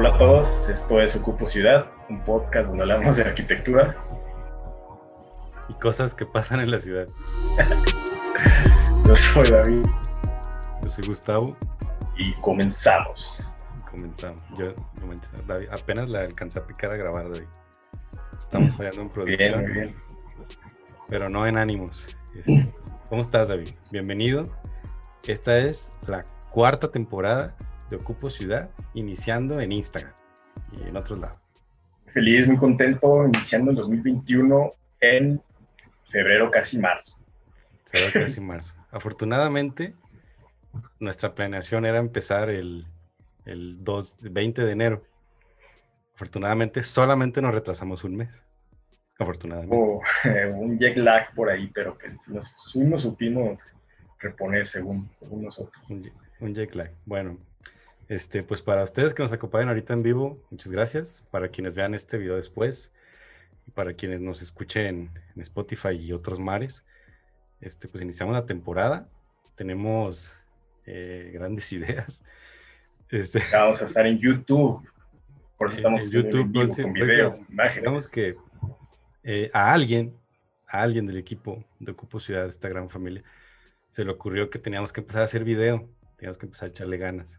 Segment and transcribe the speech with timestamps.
[0.00, 3.96] Hola a todos, esto es Ocupo Ciudad, un podcast donde hablamos de arquitectura.
[5.68, 7.08] Y cosas que pasan en la ciudad.
[9.04, 9.86] Yo soy David.
[10.84, 11.56] Yo soy Gustavo.
[12.16, 13.44] Y comenzamos.
[13.90, 14.40] Comenzamos.
[14.56, 14.72] Yo
[15.48, 17.48] David, apenas la alcancé a picar a grabar, David.
[18.38, 19.64] Estamos fallando en producción.
[19.64, 19.96] Bien, bien.
[21.08, 22.06] Pero no en ánimos.
[22.36, 22.72] Este,
[23.08, 23.70] ¿Cómo estás, David?
[23.90, 24.48] Bienvenido.
[25.26, 26.22] Esta es la
[26.52, 27.56] cuarta temporada
[27.90, 30.12] de Ocupo Ciudad, iniciando en Instagram
[30.72, 31.38] y en otros lados.
[32.06, 35.42] Feliz, muy contento, iniciando el 2021 en
[36.10, 37.16] febrero, casi marzo.
[37.86, 38.74] Febrero, casi marzo.
[38.90, 39.94] Afortunadamente,
[40.98, 42.86] nuestra planeación era empezar el,
[43.44, 45.04] el 2, 20 de enero.
[46.14, 48.42] Afortunadamente, solamente nos retrasamos un mes.
[49.18, 49.74] Afortunadamente.
[49.74, 50.02] Hubo
[50.56, 53.72] un jet lag por ahí, pero que nos, nos supimos
[54.18, 55.84] reponer según, según nosotros.
[55.90, 56.90] Un, un jet lag.
[57.04, 57.38] Bueno,
[58.08, 61.26] este, pues para ustedes que nos acompañan ahorita en vivo, muchas gracias.
[61.30, 62.94] Para quienes vean este video después,
[63.66, 66.86] y para quienes nos escuchen en Spotify y otros mares,
[67.60, 69.10] este, pues iniciamos la temporada.
[69.56, 70.34] Tenemos
[70.86, 72.24] eh, grandes ideas.
[73.10, 74.88] Este, Vamos a estar en YouTube.
[75.58, 78.06] Por eso estamos en YouTube en vivo, con video, imágenes.
[78.06, 78.36] que
[79.22, 80.16] eh, a alguien,
[80.66, 83.22] a alguien del equipo de Ocupo Ciudad, esta gran familia,
[83.90, 86.96] se le ocurrió que teníamos que empezar a hacer video, teníamos que empezar a echarle
[86.96, 87.38] ganas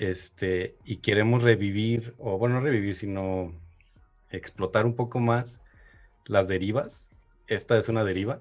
[0.00, 3.52] este, y queremos revivir, o bueno, no revivir, sino
[4.30, 5.60] explotar un poco más
[6.24, 7.10] las derivas.
[7.48, 8.40] Esta es una deriva.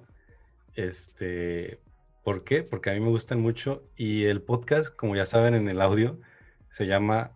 [0.75, 1.77] Este,
[2.23, 2.63] ¿Por qué?
[2.63, 6.17] Porque a mí me gustan mucho y el podcast, como ya saben en el audio,
[6.69, 7.31] se llama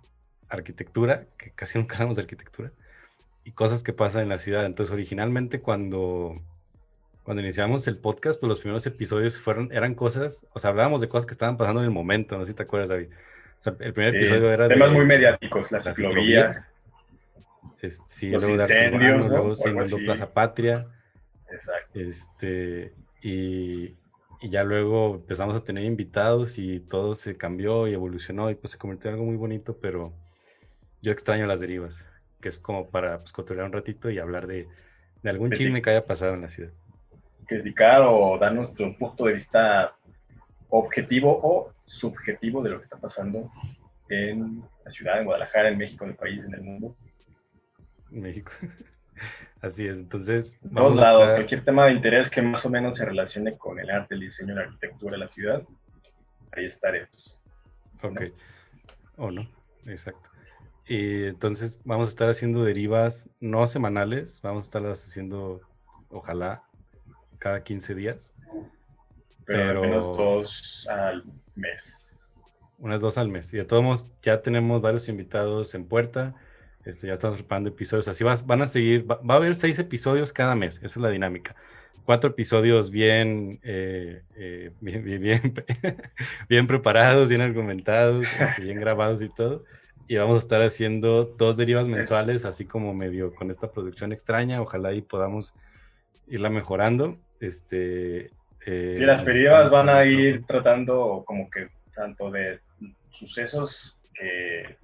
[0.48, 2.72] Arquitectura, que casi nunca hablamos de arquitectura,
[3.44, 4.66] y cosas que pasan en la ciudad.
[4.66, 6.40] Entonces, originalmente cuando,
[7.24, 11.10] cuando iniciamos el podcast, pues los primeros episodios fueron, eran cosas, o sea, hablábamos de
[11.10, 13.10] cosas que estaban pasando en el momento, no sé si te acuerdas, David
[13.66, 16.70] el primer episodio era temas muy mediáticos, las, ciclovías,
[18.08, 19.98] sí, los incendios, ¿no?
[20.06, 20.86] Plaza Patria.
[21.52, 22.00] Exacto.
[22.00, 23.96] Este, y,
[24.42, 28.72] y, ya luego empezamos a tener invitados y todo se cambió y evolucionó y pues
[28.72, 30.12] se convirtió en algo muy bonito, pero
[31.02, 32.10] yo extraño las derivas,
[32.42, 34.68] que es como para pues, un ratito y hablar de,
[35.22, 36.72] de algún chisme que haya pasado en la ciudad.
[37.46, 39.96] Criticar o dar nuestro punto de vista
[40.74, 43.52] objetivo o subjetivo de lo que está pasando
[44.10, 46.96] en la ciudad, en Guadalajara, en México, en el país, en el mundo.
[48.10, 48.52] México.
[49.62, 50.60] Así es, entonces...
[50.64, 53.90] En todos lados, cualquier tema de interés que más o menos se relacione con el
[53.90, 55.64] arte, el diseño, la arquitectura la ciudad,
[56.52, 57.40] ahí estaremos.
[58.02, 58.22] Ok.
[59.18, 59.48] O no,
[59.86, 60.32] exacto.
[60.88, 65.62] Y entonces vamos a estar haciendo derivas no semanales, vamos a estarlas haciendo,
[66.10, 66.64] ojalá,
[67.38, 68.34] cada 15 días.
[69.46, 71.24] Pero, pero dos al
[71.56, 72.20] mes.
[72.78, 73.54] Unas dos al mes.
[73.54, 76.36] Y de todos modos, ya tenemos varios invitados en puerta.
[76.86, 78.08] Este, ya estamos preparando episodios.
[78.08, 79.10] Así vas, van a seguir.
[79.10, 80.78] Va, a haber seis episodios cada mes.
[80.78, 81.56] Esa es la dinámica.
[82.06, 85.54] Cuatro episodios bien, eh, eh, bien, bien,
[86.50, 89.64] bien, preparados, bien argumentados, este, bien grabados y todo.
[90.10, 94.62] Y vamos a estar haciendo dos derivas mensuales, así como medio con esta producción extraña.
[94.62, 95.56] Ojalá y podamos
[96.28, 97.18] irla mejorando.
[97.40, 98.32] Este,
[98.66, 102.60] eh, sí, las derivas van a ir tratando como que tanto de
[103.10, 104.78] sucesos que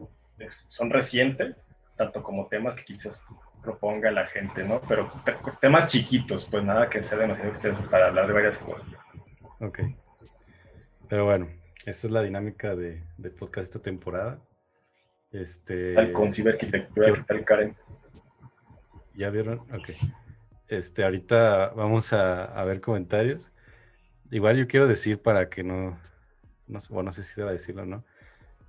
[0.67, 3.21] son recientes, tanto como temas que quizás
[3.61, 4.81] proponga la gente, ¿no?
[4.87, 5.11] Pero
[5.59, 8.97] temas chiquitos, pues nada que sea demasiado extenso para hablar de varias cosas.
[9.59, 9.79] Ok.
[11.09, 11.49] Pero bueno,
[11.85, 14.39] esta es la dinámica de, de podcast esta temporada.
[15.31, 15.93] Este...
[15.93, 17.75] Tal con ciberarquitectura, ¿qué tal Karen?
[19.15, 19.59] ¿Ya vieron?
[19.73, 19.89] Ok.
[20.67, 23.51] Este, ahorita vamos a, a ver comentarios.
[24.31, 25.97] Igual yo quiero decir para que no,
[26.67, 28.03] no, bueno, no sé si deba decirlo o no.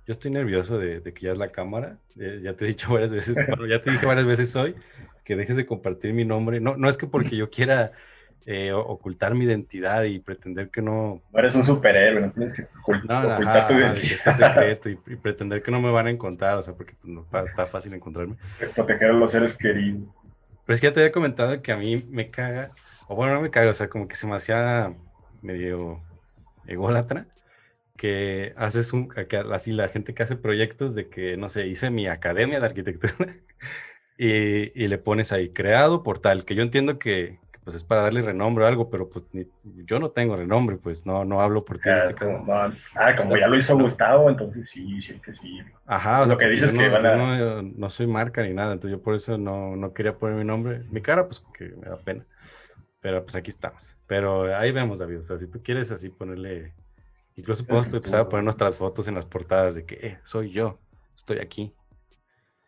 [0.07, 1.97] Yo estoy nervioso de, que ya es la cámara.
[2.15, 4.75] ya te he dicho varias veces, bueno, ya te dije varias veces hoy
[5.23, 6.59] que dejes de compartir mi nombre.
[6.59, 7.91] No, no es que porque yo quiera
[8.47, 11.21] eh, ocultar mi identidad y pretender que no.
[11.31, 14.13] No eres un superhéroe, no tienes que ocultar tu identidad.
[14.13, 17.21] Este secreto y, pretender que no me van a encontrar, o sea, porque pues, no
[17.21, 18.35] está, está fácil encontrarme.
[18.75, 20.17] Proteger a los seres queridos.
[20.65, 22.71] Pero es que ya te había comentado que a mí me caga,
[23.07, 24.93] o bueno, no me caga, o sea, como que se me hacía
[25.41, 26.01] medio
[26.67, 27.25] ególatra,
[27.97, 29.13] que haces un,
[29.51, 33.35] así la gente que hace proyectos de que, no sé, hice mi academia de arquitectura
[34.17, 38.03] y, y, le pones ahí creado por tal, que yo entiendo que, pues es para
[38.03, 39.25] darle renombre o algo, pero pues
[39.85, 41.89] yo no tengo renombre, pues no, no hablo por ti.
[41.89, 45.59] Ah, este como, ah, como ya lo hizo Gustavo, entonces sí, sí que sí.
[45.85, 47.15] Ajá, o sea, lo que dices que van a...
[47.15, 50.43] no, no, soy marca ni nada, entonces yo por eso no, no quería poner mi
[50.43, 52.25] nombre, mi cara, pues que me da pena.
[53.01, 53.95] Pero pues aquí estamos.
[54.07, 55.19] Pero ahí vemos, David.
[55.19, 56.73] O sea, si tú quieres así ponerle.
[57.35, 60.79] Incluso podemos empezar a poner nuestras fotos en las portadas de que eh, soy yo,
[61.15, 61.73] estoy aquí.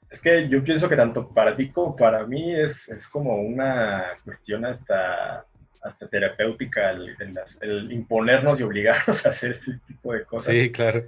[0.09, 4.05] Es que yo pienso que tanto para ti como para mí es, es como una
[4.23, 5.45] cuestión hasta,
[5.81, 7.15] hasta terapéutica el,
[7.61, 10.55] el, imponernos y obligarnos a hacer este tipo de cosas.
[10.55, 11.03] Sí, claro.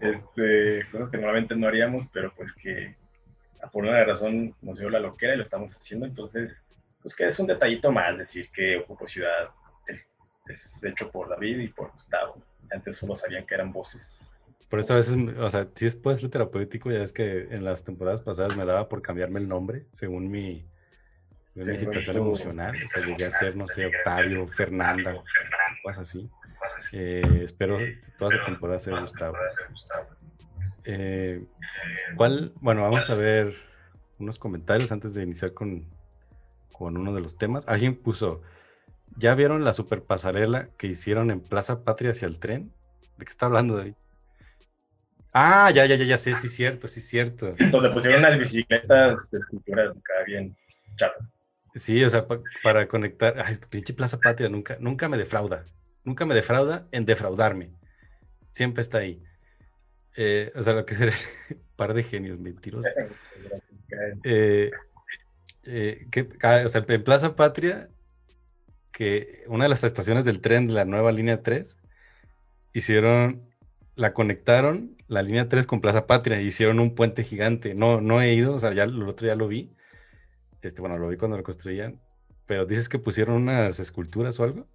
[0.00, 2.96] Este, cosas que normalmente no haríamos, pero pues que
[3.72, 6.06] por una razón nos dio la loquera y lo estamos haciendo.
[6.06, 6.62] Entonces,
[7.06, 9.50] pues que es un detallito más decir que Ocupo Ciudad
[10.48, 12.42] es hecho por David y por Gustavo.
[12.68, 16.18] Antes solo sabían que eran voces por eso a veces, o sea, sí es, puede
[16.18, 19.86] ser terapéutico, ya es que en las temporadas pasadas me daba por cambiarme el nombre
[19.92, 20.66] según mi,
[21.54, 22.74] mi situación emocional.
[22.84, 25.22] O sea, llegué a ser, no sé, Octavio, Fernanda,
[25.84, 26.28] cosas así.
[26.92, 27.78] Eh, espero
[28.18, 29.36] toda esta temporada sea Gustavo.
[30.82, 31.44] Eh,
[32.16, 32.52] ¿Cuál?
[32.56, 33.54] Bueno, vamos a ver
[34.18, 35.86] unos comentarios antes de iniciar con,
[36.76, 37.64] con uno de los temas.
[37.66, 38.42] Alguien puso,
[39.16, 42.70] ¿ya vieron la super pasarela que hicieron en Plaza Patria hacia el tren?
[43.16, 43.94] ¿De qué está hablando David?
[45.32, 47.54] Ah, ya, ya, ya, ya sé, sí, cierto, sí, cierto.
[47.70, 50.54] Donde pusieron unas bicicletas de esculturas acá bien
[50.96, 51.34] chavas.
[51.74, 52.26] Sí, o sea,
[52.62, 53.42] para conectar.
[53.44, 55.64] Ay, pinche Plaza Patria nunca, nunca me defrauda.
[56.04, 57.70] Nunca me defrauda en defraudarme.
[58.50, 59.22] Siempre está ahí.
[60.16, 61.12] Eh, o sea, lo que será
[61.76, 62.92] par de genios mentirosos.
[64.24, 64.72] Eh,
[65.66, 66.06] eh,
[66.42, 67.88] ah, o sea, en Plaza Patria,
[68.92, 71.76] que una de las estaciones del tren de la nueva línea 3
[72.72, 73.46] hicieron
[73.96, 77.74] la conectaron, la línea 3 con Plaza Patria, hicieron un puente gigante.
[77.74, 79.74] No, no he ido, o sea, ya el otro día lo vi.
[80.60, 82.00] Este, bueno, lo vi cuando lo construían.
[82.46, 84.66] Pero dices que pusieron unas esculturas o algo.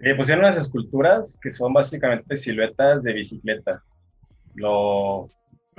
[0.00, 3.82] Sí, pusieron unas esculturas que son básicamente siluetas de bicicleta.
[4.54, 5.28] Lo,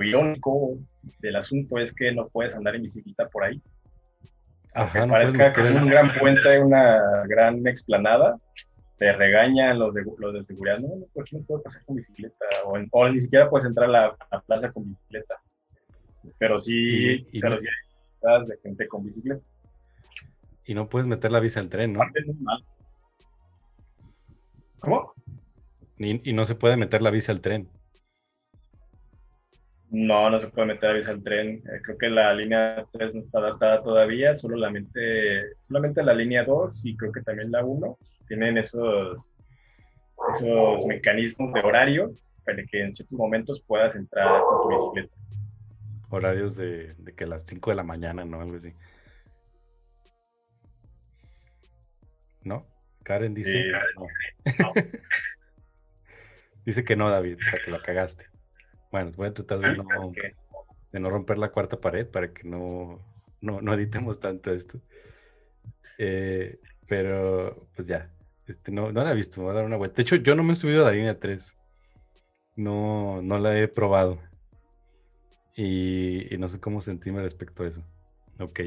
[0.04, 0.78] irónico
[1.18, 3.60] del asunto es que no puedes andar en bicicleta por ahí.
[4.74, 8.38] Ajá, parezca que es un gran puente, una gran explanada,
[8.98, 11.96] te regañan los de, los de seguridad, no, no, ¿por qué no puedo pasar con
[11.96, 12.44] bicicleta?
[12.66, 15.40] O, o ni siquiera puedes entrar a la, plaza con bicicleta.
[16.38, 17.66] Pero sí, pero sí
[18.22, 19.42] hay de gente con bicicleta.
[20.66, 22.00] Y no puedes meter la bici al tren, ¿no?
[24.78, 25.14] ¿Cómo?
[25.98, 27.68] Y, y, no se puede meter la bici al tren.
[29.90, 31.62] No, no se puede meter la bici al tren.
[31.66, 36.86] Eh, creo que la línea 3 no está adaptada todavía, solamente, solamente la línea 2
[36.86, 37.98] y creo que también la 1
[38.28, 39.36] tienen esos,
[40.34, 45.16] esos mecanismos de horarios para que en ciertos momentos puedas entrar con tu bicicleta.
[46.08, 48.40] Horarios de, de que a las 5 de la mañana, ¿no?
[48.40, 48.72] Algo así.
[52.44, 52.66] ¿No?
[53.02, 53.72] Karen dice.
[56.64, 58.26] dice que no, David, o sea, que lo cagaste.
[58.90, 60.12] Bueno, voy a tratar de no,
[60.92, 63.00] de no romper la cuarta pared para que no,
[63.40, 64.80] no, no editemos tanto esto.
[65.98, 68.10] Eh, pero, pues ya,
[68.46, 69.96] este, no, no la he visto, voy a dar una vuelta.
[69.96, 71.56] De hecho, yo no me he subido a la línea 3.
[72.56, 74.18] No, no la he probado.
[75.56, 77.82] Y, no sé cómo sentirme respecto a eso.
[78.40, 78.60] Ok,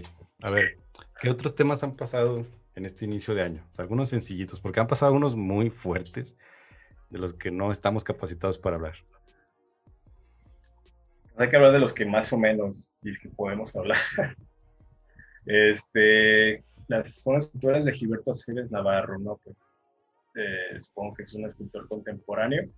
[0.43, 0.77] a ver,
[1.19, 2.45] ¿qué otros temas han pasado
[2.75, 3.67] en este inicio de año?
[3.77, 6.37] algunos sencillitos, porque han pasado unos muy fuertes
[7.09, 8.93] de los que no estamos capacitados para hablar.
[11.37, 13.97] Hay que hablar de los que más o menos es que podemos hablar.
[15.45, 19.41] Este, las, son esculturas de Gilberto Aceves Navarro, ¿no?
[19.43, 19.61] Pues
[20.35, 22.69] eh, supongo que es un escultor contemporáneo.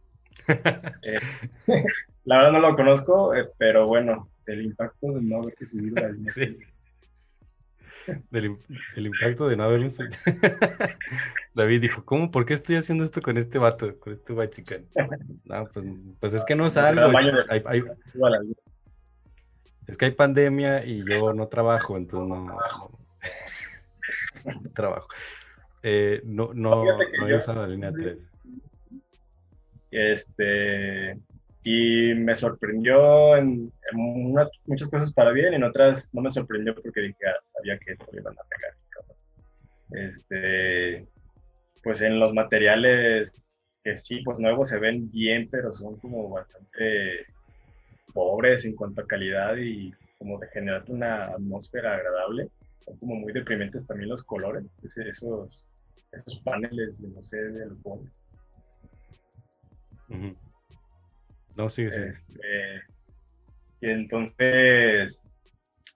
[1.03, 1.19] Eh,
[2.25, 6.09] la verdad no lo conozco, eh, pero bueno, el impacto de no haber subido la
[6.09, 6.33] línea.
[6.33, 6.57] Sí.
[8.29, 8.57] Del,
[8.95, 10.15] el impacto de no haber subido.
[11.55, 12.31] David dijo, ¿cómo?
[12.31, 14.87] ¿Por qué estoy haciendo esto con este vato, con este chicken?
[15.45, 15.85] No, pues,
[16.19, 17.11] pues es que no es algo.
[19.87, 22.57] Es, que hay pandemia y yo no trabajo, entonces no
[24.73, 25.07] trabajo.
[25.87, 28.31] Eh, no, no, no he usado la línea 3.
[29.91, 31.19] Este,
[31.67, 33.73] y me sorprendió en,
[34.65, 38.05] muchas cosas para bien en otras no me sorprendió porque dije, ah, sabía que esto
[38.13, 40.07] iban a pegar.
[40.07, 41.07] Este,
[41.81, 47.25] pues en los materiales que sí, pues nuevos se ven bien, pero son como bastante
[48.13, 52.47] pobres en cuanto a calidad y como de generar una atmósfera agradable
[52.81, 55.67] son como muy deprimentes también los colores, esos,
[56.11, 58.11] esos paneles de, no sé, de algodón.
[61.55, 61.99] No, sí, sí.
[61.99, 62.83] Este,
[63.81, 65.27] y entonces,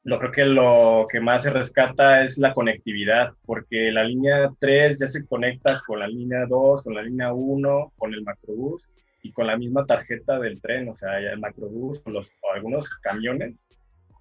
[0.03, 4.99] lo creo que lo que más se rescata es la conectividad, porque la línea 3
[4.99, 8.87] ya se conecta con la línea 2, con la línea 1, con el macrobús
[9.21, 12.89] y con la misma tarjeta del tren, o sea, ya el macrobús los, o algunos
[12.95, 13.67] camiones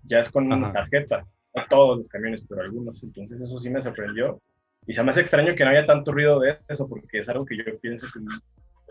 [0.03, 1.25] ya es con una tarjeta
[1.67, 3.03] todos los camiones, pero algunos.
[3.03, 4.41] Entonces eso sí me sorprendió.
[4.87, 7.45] Y se me hace extraño que no haya tanto ruido de eso, porque es algo
[7.45, 8.21] que yo pienso que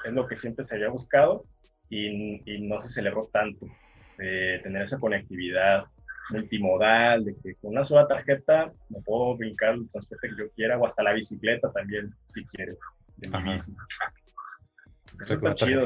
[0.08, 1.46] es lo que siempre se había buscado
[1.90, 3.66] y, no se celebró tanto.
[4.18, 5.86] de tener esa conectividad
[6.30, 10.78] multimodal, de que con una sola tarjeta me puedo brincar el transporte que yo quiera
[10.78, 12.78] o hasta la bicicleta también, si quieres.
[15.22, 15.86] Eso está chido.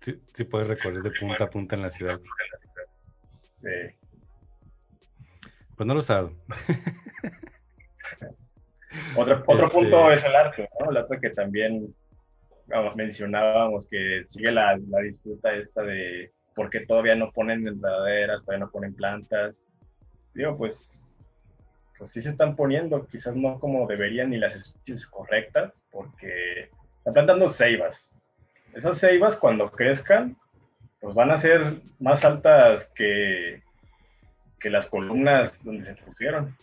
[0.00, 2.20] Sí, puedes recorrer de punta a punta en la ciudad.
[3.58, 3.68] Sí.
[5.76, 6.34] Pues no lo he usado.
[9.16, 10.90] otro, otro punto este es el arte, ¿no?
[10.90, 11.94] El arte que también
[12.94, 18.66] mencionábamos que sigue la, la disputa esta de por qué todavía no ponen enredaderas, todavía
[18.66, 19.64] no ponen plantas.
[20.34, 21.04] Digo, pues,
[21.98, 27.14] pues sí se están poniendo, quizás no como deberían ni las especies correctas, porque están
[27.14, 28.14] plantando ceibas.
[28.74, 30.36] Esas ceibas cuando crezcan,
[31.00, 33.62] pues van a ser más altas que,
[34.58, 36.56] que las columnas donde se pusieron.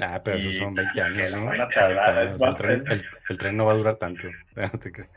[0.00, 1.52] Ah, pero eso son 20 años, ¿no?
[1.52, 2.84] el, tren,
[3.28, 4.28] el, tren, no va a durar tanto.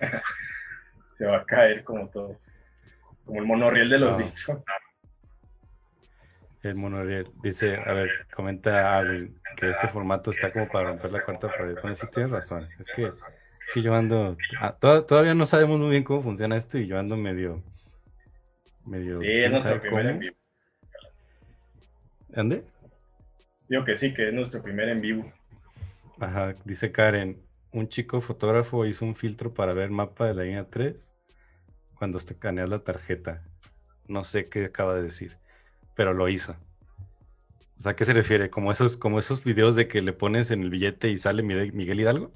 [1.14, 2.52] se va a caer como todos.
[3.24, 4.64] Como el monorriel de los no.
[6.62, 7.28] El monorriel.
[7.42, 11.76] Dice, a ver, comenta Alvin que este formato está como para romper la cuarta pared.
[11.80, 12.64] Bueno, sí tienes razón.
[12.78, 13.22] Es que, es
[13.72, 14.36] que yo ando.
[14.60, 17.62] Ah, todavía no sabemos muy bien cómo funciona esto y yo ando medio.
[18.86, 20.36] medio sí, es nuestro primer en vivo.
[23.72, 25.32] Digo que sí, que es nuestro primer en vivo.
[26.20, 27.40] Ajá, dice Karen.
[27.70, 31.14] Un chico fotógrafo hizo un filtro para ver mapa de la línea 3
[31.94, 33.42] cuando escaneas la tarjeta.
[34.06, 35.38] No sé qué acaba de decir,
[35.94, 36.52] pero lo hizo.
[37.78, 38.50] O sea, ¿a qué se refiere?
[38.50, 41.98] ¿Como esos, como esos videos de que le pones en el billete y sale Miguel
[41.98, 42.30] Hidalgo?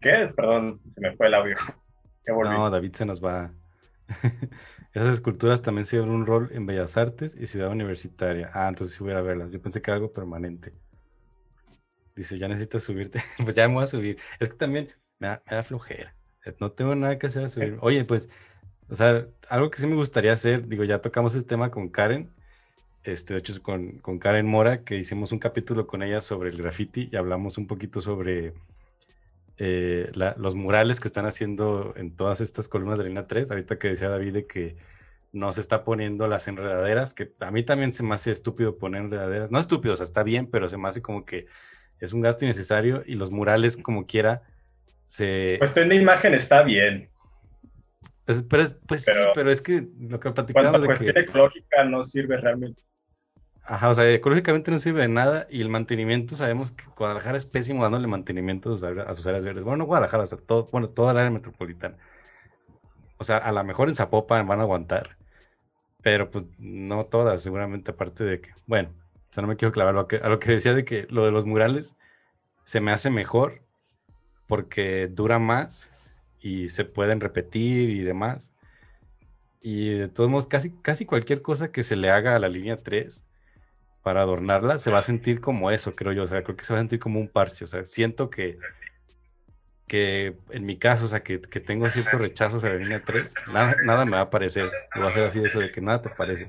[0.00, 0.32] ¿Qué?
[0.36, 1.56] Perdón, se me fue el audio.
[2.28, 3.52] No, David se nos va.
[4.92, 8.50] Esas esculturas también se un rol en Bellas Artes y Ciudad Universitaria.
[8.54, 9.50] Ah, entonces sí voy a verlas.
[9.50, 10.72] Yo pensé que era algo permanente.
[12.14, 13.22] Dice, ya necesitas subirte.
[13.42, 14.18] pues ya me voy a subir.
[14.40, 16.14] Es que también me da, flojera.
[16.60, 17.76] No tengo nada que hacer subir.
[17.80, 18.28] Oye, pues,
[18.88, 22.30] o sea, algo que sí me gustaría hacer, digo, ya tocamos este tema con Karen,
[23.02, 26.58] este, de hecho con, con Karen Mora, que hicimos un capítulo con ella sobre el
[26.58, 28.54] graffiti y hablamos un poquito sobre
[29.58, 33.50] eh, los murales que están haciendo en todas estas columnas de línea 3.
[33.50, 34.76] Ahorita que decía David de que
[35.32, 39.02] no se está poniendo las enredaderas, que a mí también se me hace estúpido poner
[39.02, 39.50] enredaderas.
[39.50, 41.46] No estúpido, o sea, está bien, pero se me hace como que
[42.00, 44.42] es un gasto innecesario y los murales como quiera
[45.04, 45.56] se...
[45.58, 47.10] Cuestión de imagen está bien.
[48.24, 52.36] Pues, pero, pues sí, pero es que lo que platicamos de cuestión ecológica no sirve
[52.38, 52.82] realmente.
[53.68, 57.46] Ajá, o sea, ecológicamente no sirve de nada y el mantenimiento, sabemos que Guadalajara es
[57.46, 59.64] pésimo dándole mantenimiento a sus áreas verdes.
[59.64, 61.96] Bueno, no Guadalajara, o sea, todo, bueno, toda la área metropolitana.
[63.18, 65.16] O sea, a lo mejor en Zapopan van a aguantar,
[66.00, 68.90] pero pues no todas, seguramente, aparte de que, bueno,
[69.30, 71.08] o sea, no me quiero clavar a lo que, a lo que decía de que
[71.10, 71.96] lo de los murales
[72.64, 73.62] se me hace mejor
[74.46, 75.90] porque dura más
[76.40, 78.54] y se pueden repetir y demás.
[79.60, 82.76] Y de todos modos, casi, casi cualquier cosa que se le haga a la línea
[82.76, 83.26] 3
[84.06, 86.22] para adornarla se va a sentir como eso, creo yo.
[86.22, 87.64] O sea, creo que se va a sentir como un parche.
[87.64, 88.56] O sea, siento que,
[89.88, 93.34] que en mi caso, o sea, que, que tengo ciertos rechazos a la línea 3,
[93.52, 94.70] nada, nada me va a parecer.
[94.96, 96.48] Va a ser así de eso de que nada te parece.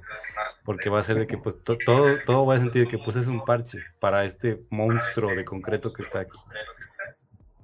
[0.65, 3.25] Porque va a ser de que pues todo, todo va a sentir que pues es
[3.25, 6.37] un parche para este monstruo de concreto que está aquí.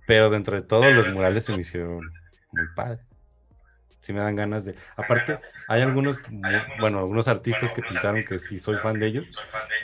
[0.08, 2.02] Pero dentro de todos los murales se me hicieron
[2.52, 3.00] muy padre.
[4.04, 4.76] Sí me dan ganas de...
[4.98, 6.18] Aparte, hay algunos,
[6.78, 9.34] bueno, algunos artistas que pintaron que sí soy fan de ellos,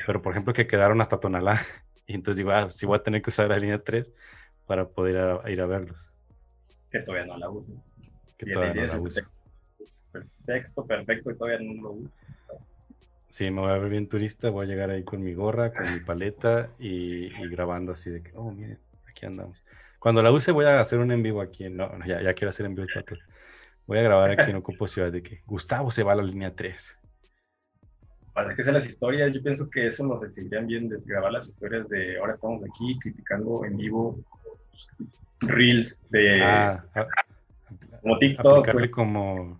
[0.05, 1.57] pero por ejemplo que quedaron hasta Tonalá.
[2.05, 4.11] Y entonces digo, ah, sí voy a tener que usar la línea 3
[4.65, 6.11] para poder ir a, verlos.
[6.89, 7.71] Que todavía no la uso.
[8.35, 9.21] Que todavía no la uso.
[10.43, 12.11] Texto perfecto y todavía no lo uso.
[13.27, 15.93] Sí, me voy a ver bien turista, voy a llegar ahí con mi gorra, con
[15.93, 19.63] mi paleta y, y grabando así de que, oh, miren, aquí andamos.
[19.99, 21.69] Cuando la use voy a hacer un en vivo aquí.
[21.69, 23.05] No, ya, ya quiero hacer en vivo para
[23.89, 26.55] Voy a grabar aquí en Ocupo Ciudad de que Gustavo se va a la línea
[26.55, 26.99] 3.
[28.35, 31.47] Para que sean las historias, yo pienso que eso nos recibirían bien de grabar las
[31.47, 34.19] historias de ahora estamos aquí criticando en vivo
[35.39, 36.85] reels de ah,
[38.03, 38.59] como TikTok.
[38.59, 38.91] Aplicarle pues.
[38.91, 39.59] como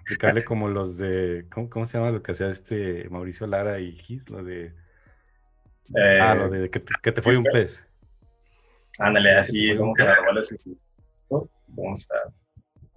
[0.00, 4.28] aplicarle como los de ¿cómo, se llama lo que hacía este Mauricio Lara y Gis?
[4.28, 4.74] Lo de
[6.20, 7.88] ah, lo de que te, que te fue un pez.
[8.98, 10.78] Ándale, así vamos a robarle su
[11.68, 12.30] vamos a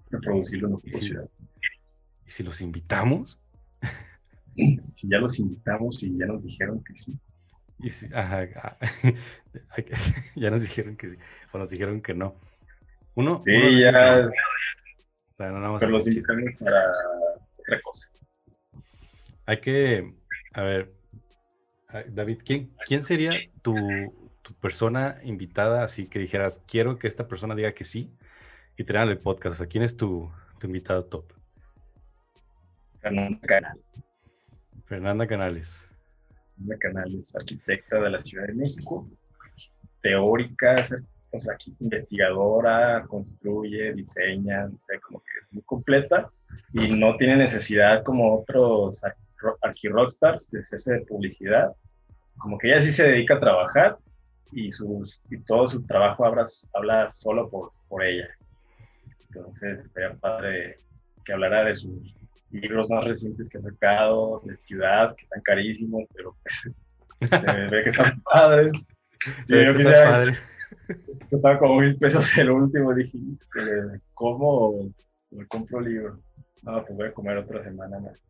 [0.10, 1.30] reproducirlo en la ciudad.
[2.26, 3.40] ¿Y si los invitamos?
[4.94, 7.18] si ya los invitamos y ya nos dijeron que sí.
[7.80, 8.78] Y si, ajá, ah,
[10.36, 11.18] ya nos dijeron que sí,
[11.52, 12.36] o nos dijeron que no.
[13.16, 13.38] Uno.
[13.40, 14.30] Sí, ya.
[15.36, 16.82] pero los invitamos para
[17.58, 18.10] otra cosa.
[19.46, 20.14] Hay que,
[20.54, 20.94] a ver,
[22.10, 23.76] David, ¿quién, quién sería tu,
[24.62, 28.12] persona invitada, así que dijeras, quiero que esta persona diga que sí,
[28.80, 29.56] y te el podcast?
[29.56, 31.26] O sea, ¿quién es tu, tu invitado top.
[33.02, 33.86] Fernanda Canales.
[34.86, 35.96] Fernanda Canales.
[36.56, 39.06] Fernanda Canales, arquitecta de la Ciudad de México,
[40.02, 40.78] teórica,
[41.32, 46.30] o sea, investigadora, construye, diseña, no sé, como que es muy completa
[46.72, 49.02] y no tiene necesidad como otros
[49.62, 51.74] arqui-rockstars de hacerse de publicidad.
[52.38, 53.98] Como que ella sí se dedica a trabajar
[54.54, 58.30] y, sus, y todo su trabajo habla, habla solo por, por ella.
[59.30, 60.78] Entonces, estaría padre
[61.24, 62.16] que hablara de sus
[62.52, 66.72] libros más recientes que ha sacado, de ciudad, que están carísimos, pero pues
[67.20, 68.86] se ve que están padres.
[69.48, 70.44] Yo quisiera, padres.
[71.32, 73.18] Estaba como mil pesos el último, dije,
[74.14, 74.92] ¿cómo
[75.32, 76.20] me compro libro?
[76.64, 78.30] No, pues voy a comer otra semana más.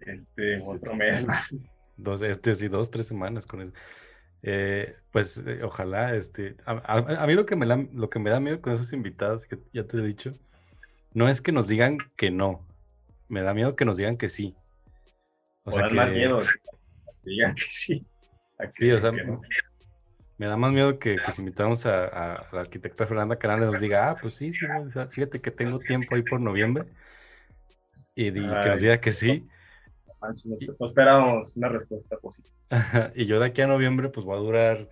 [0.00, 1.54] Este, otro mes más.
[1.96, 3.72] Dos, este, sí, dos, tres semanas con eso.
[4.42, 8.40] Eh, pues eh, ojalá, este, a, mí lo que, me da, lo que me da
[8.40, 10.32] miedo con esos invitados, que ya te he dicho,
[11.12, 12.66] no es que nos digan que no,
[13.28, 14.56] me da miedo que nos digan que sí.
[15.64, 16.40] O, sea, que, más miedo,
[17.24, 18.04] que digan que sí.
[18.70, 23.70] Sí, o sea, me da más miedo que, si invitamos a, la arquitecta Fernanda Canales
[23.70, 24.66] nos diga, ah, pues sí, sí,
[25.10, 26.84] fíjate que tengo tiempo ahí por noviembre
[28.14, 29.48] y, que nos diga que sí.
[30.78, 32.54] No esperábamos una respuesta positiva.
[33.14, 34.88] y yo de aquí a noviembre, pues voy a durar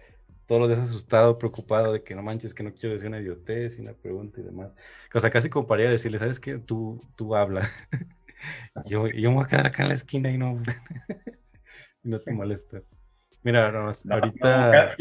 [0.47, 3.79] todos los días asustado, preocupado de que no manches, que no quiero decir una idiotez
[3.79, 4.73] y una pregunta y demás.
[5.15, 6.59] O sea, casi como para decirle, ¿sabes qué?
[6.59, 7.69] Tú, tú habla.
[8.87, 10.61] yo, yo me voy a quedar acá en la esquina y no,
[12.03, 12.83] y no te molesta.
[13.45, 14.97] Mira, ahorita...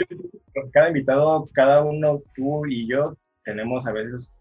[0.72, 4.32] cada, invitado, cada uno, tú y yo, tenemos a veces...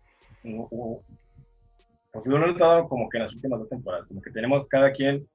[0.43, 4.93] pues lo he notado como que en las últimas dos temporadas, como que tenemos cada
[4.93, 5.27] quien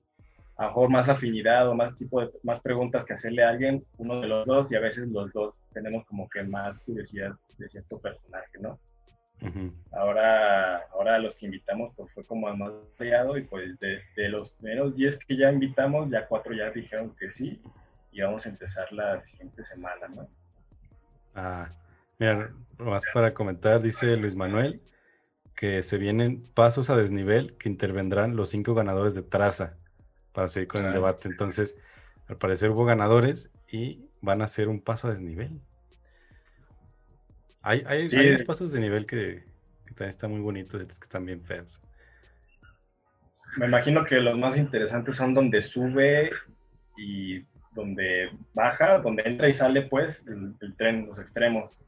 [0.57, 3.83] a lo mejor más afinidad o más tipo de más preguntas que hacerle a alguien,
[3.97, 7.69] uno de los dos, y a veces los dos tenemos como que más curiosidad de
[7.69, 8.79] cierto personaje, ¿no?
[9.91, 14.57] Ahora, ahora los que invitamos pues fue como más variado y pues de, de los
[14.61, 17.61] menos 10 que ya invitamos, ya cuatro ya dijeron que sí
[18.11, 20.29] y vamos a empezar la siguiente semana, ¿no?
[21.35, 21.67] Ah,
[22.19, 24.81] mira, más para comentar, dice Luis Manuel
[25.55, 29.77] que se vienen pasos a desnivel que intervendrán los cinco ganadores de traza
[30.33, 31.29] para seguir con el debate.
[31.29, 31.77] Entonces,
[32.27, 35.61] al parecer hubo ganadores y van a hacer un paso a desnivel.
[37.61, 39.45] Hay, hay, unos pasos de nivel que,
[39.89, 41.79] también están muy bonitos y otros que están bien feos.
[43.57, 46.31] Me imagino que los más interesantes son donde sube
[46.97, 51.79] y donde baja, donde entra y sale pues el, tren, los extremos,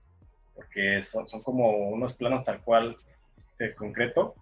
[0.55, 2.97] porque son, son como unos planos tal cual
[3.59, 4.35] de concreto,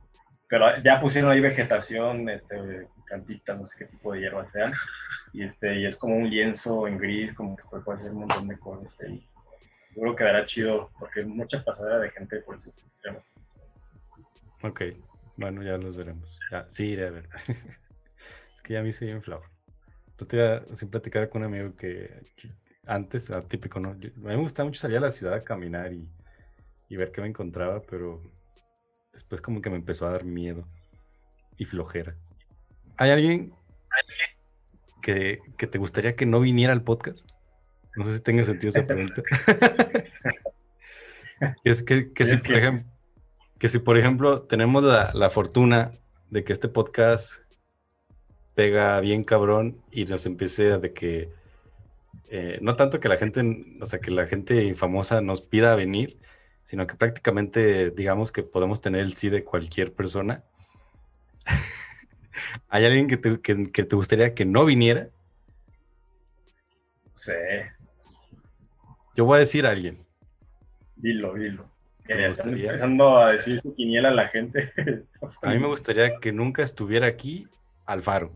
[0.47, 4.73] pero ya pusieron ahí vegetación, este, cantitas, no sé qué tipo de hierbas sean,
[5.33, 8.47] y, este, y es como un lienzo en gris, como que puede hacer un montón
[8.47, 9.23] de cosas ahí.
[9.93, 13.23] Seguro quedará chido, porque hay mucha pasada de gente por ese extremo.
[14.63, 14.81] Ok,
[15.37, 16.39] bueno, ya los veremos.
[16.51, 17.29] Ya, sí, iré a ver.
[17.47, 19.47] es que ya me hice bien flower.
[20.17, 22.09] Yo sin platicar con un amigo que
[22.85, 23.89] antes, típico, ¿no?
[23.89, 26.07] a mí me gustaba mucho salir a la ciudad a caminar y,
[26.89, 28.21] y ver qué me encontraba, pero
[29.11, 30.67] después como que me empezó a dar miedo
[31.57, 32.15] y flojera.
[32.97, 33.53] ¿Hay alguien
[35.01, 37.29] que, que, te gustaría que no viniera al podcast?
[37.95, 39.21] No sé si tenga sentido esa pregunta.
[41.63, 42.91] es que, que, si, Por ejemplo,
[43.59, 45.91] que si, por ejemplo, tenemos la, la, fortuna
[46.29, 47.43] de que este podcast
[48.55, 51.29] pega bien cabrón y nos empiece a de que,
[52.29, 53.41] eh, no tanto que la gente,
[53.81, 56.19] o sea, que la gente famosa nos pida venir,
[56.63, 60.43] sino que prácticamente digamos que podemos tener el sí de cualquier persona.
[62.69, 65.09] ¿Hay alguien que te, que, te, gustaría que no viniera?
[67.13, 67.33] Sí.
[69.15, 70.05] Yo voy a decir a alguien.
[70.95, 71.69] Dilo, dilo.
[72.05, 74.73] Que empezando a decir su quiniela a la gente.
[75.41, 77.47] a mí me gustaría que nunca estuviera aquí
[77.85, 78.35] Alfaro.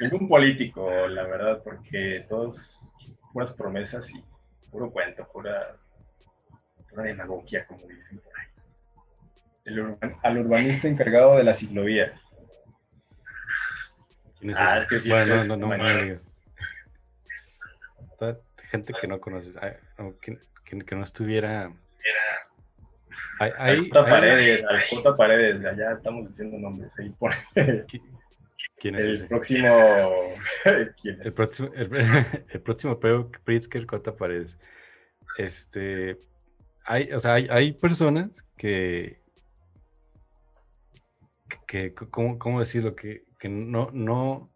[0.00, 2.86] Ningún político, la verdad, porque todos
[3.32, 4.22] puras promesas y
[4.70, 5.76] puro cuento, pura,
[6.90, 8.45] pura demagogia, como dicen por ahí.
[9.66, 12.22] El al urbanista encargado de las ciclovías.
[14.38, 15.76] ¿Quién es ah, es que sí, bueno, no, no, no,
[18.20, 18.36] no,
[18.70, 19.56] Gente que no conoces,
[20.20, 21.70] que, que no estuviera
[23.38, 26.98] hay, hay, Paredes, al Paredes, allá estamos diciendo nombres.
[26.98, 27.32] Ahí por...
[28.78, 29.26] ¿Quién es el ese?
[29.26, 29.68] Próximo...
[31.02, 31.26] ¿Quién es?
[31.26, 31.90] El próximo, el,
[32.48, 32.98] el próximo
[33.44, 34.58] Pritzker Cota Paredes.
[35.38, 36.18] Este,
[36.84, 39.20] hay, o sea, hay, hay personas que,
[41.66, 42.94] que ¿cómo, cómo decirlo?
[42.94, 44.50] Que, que no, no,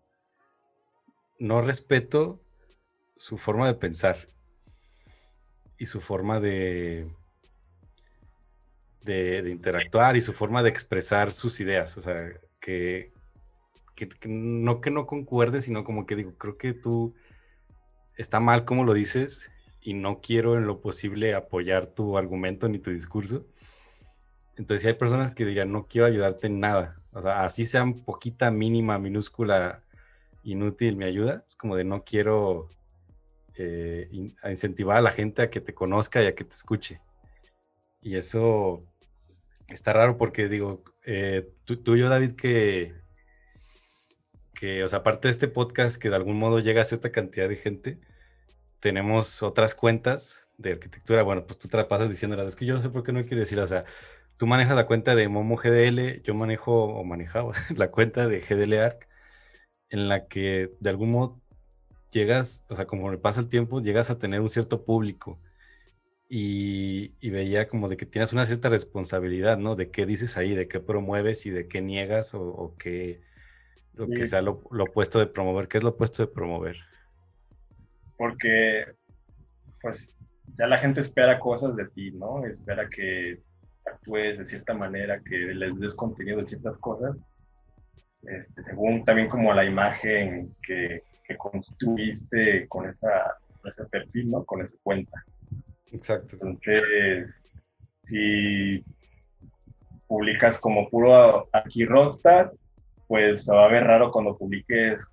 [1.38, 2.40] no respeto
[3.16, 4.28] su forma de pensar
[5.78, 7.10] y su forma de,
[9.02, 11.96] de, interactuar y su forma de expresar sus ideas.
[11.96, 13.12] O sea, que,
[14.24, 17.14] no que no concuerde, sino como que digo, creo que tú
[18.16, 22.78] está mal como lo dices y no quiero en lo posible apoyar tu argumento ni
[22.78, 23.46] tu discurso.
[24.60, 27.00] Entonces, hay personas que dirían, no quiero ayudarte en nada.
[27.12, 29.82] O sea, así sea un poquita, mínima, minúscula,
[30.42, 31.44] inútil mi ayuda.
[31.48, 32.68] Es como de no quiero
[33.54, 34.06] eh,
[34.44, 37.00] incentivar a la gente a que te conozca y a que te escuche.
[38.02, 38.84] Y eso
[39.70, 42.92] está raro porque digo, eh, tú, y yo, David, que,
[44.52, 47.48] que, o sea, aparte de este podcast que de algún modo llega a cierta cantidad
[47.48, 47.98] de gente,
[48.78, 51.22] tenemos otras cuentas de arquitectura.
[51.22, 53.22] Bueno, pues tú te la pasas diciendo, es que yo no sé por qué no
[53.22, 53.86] quiero decir, o sea,
[54.40, 58.72] tú manejas la cuenta de Momo GDL, yo manejo o manejaba la cuenta de GDL
[58.78, 59.06] Arc,
[59.90, 61.38] en la que de algún modo
[62.10, 65.38] llegas, o sea, como le pasa el tiempo, llegas a tener un cierto público.
[66.26, 69.76] Y, veía como de que tienes una cierta responsabilidad, ¿no?
[69.76, 73.20] De qué dices ahí, de qué promueves y de qué niegas o, qué,
[73.92, 75.68] lo que sea lo, opuesto de promover.
[75.68, 76.76] ¿Qué es lo opuesto de promover?
[78.16, 78.86] Porque,
[79.82, 80.14] pues,
[80.56, 82.46] ya la gente espera cosas de ti, ¿no?
[82.46, 83.42] Espera que
[83.90, 87.16] actúes de cierta manera, que les des contenido de ciertas cosas,
[88.22, 91.02] este, según también como la imagen que,
[91.38, 94.44] construiste con, esa, ese perfil, ¿no?
[94.44, 95.24] Con esa cuenta.
[95.92, 96.30] Exacto.
[96.32, 97.52] Entonces,
[98.00, 98.84] si
[100.08, 102.50] publicas como puro aquí Rockstar,
[103.06, 105.08] pues va a ver raro cuando publiques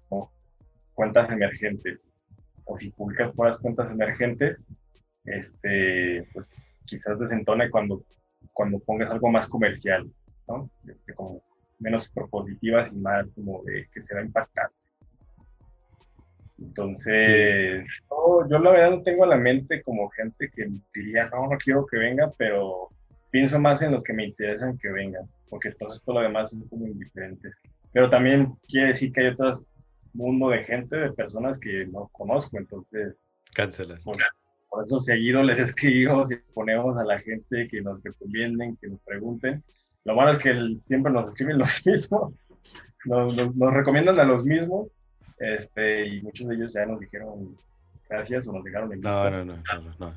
[0.94, 2.12] cuentas emergentes.
[2.66, 4.68] O si publicas puras cuentas emergentes,
[5.24, 8.04] este, pues quizás desentone cuando,
[8.58, 10.10] cuando pongas algo más comercial,
[10.48, 10.67] ¿no?
[10.88, 11.43] Este, como
[11.78, 14.70] menos propositivas y más como de que se va a impactar.
[16.58, 21.58] Entonces, yo, la verdad no tengo a la mente como gente que diría, no, no
[21.63, 22.89] quiero que venga, pero
[23.30, 26.67] pienso más en los que me interesan que vengan, porque entonces todo lo demás son
[26.67, 27.62] como indiferentes.
[27.93, 29.52] Pero también quiere decir que hay otro
[30.13, 33.15] mundo de gente, de personas que no conozco, entonces...
[33.54, 34.00] Cancela.
[34.04, 34.17] Por,
[34.78, 39.00] por eso seguido les escribimos y ponemos a la gente que nos recomienden, que nos
[39.02, 39.63] pregunten,
[40.06, 42.34] lo malo es que siempre nos escriben los mismos,
[43.06, 44.92] nos, nos, recomiendan a los mismos,
[45.40, 47.58] este, y muchos de ellos ya nos dijeron
[48.08, 50.13] gracias o nos dejaron en no, no, no, no, no,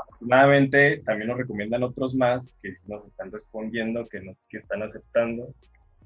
[0.00, 5.52] afortunadamente también nos recomiendan otros más que nos están respondiendo, que nos que están aceptando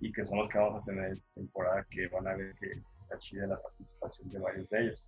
[0.01, 2.73] y que son los que vamos a tener esta temporada que van a ver que
[3.03, 5.07] está chida la participación de varios de ellos.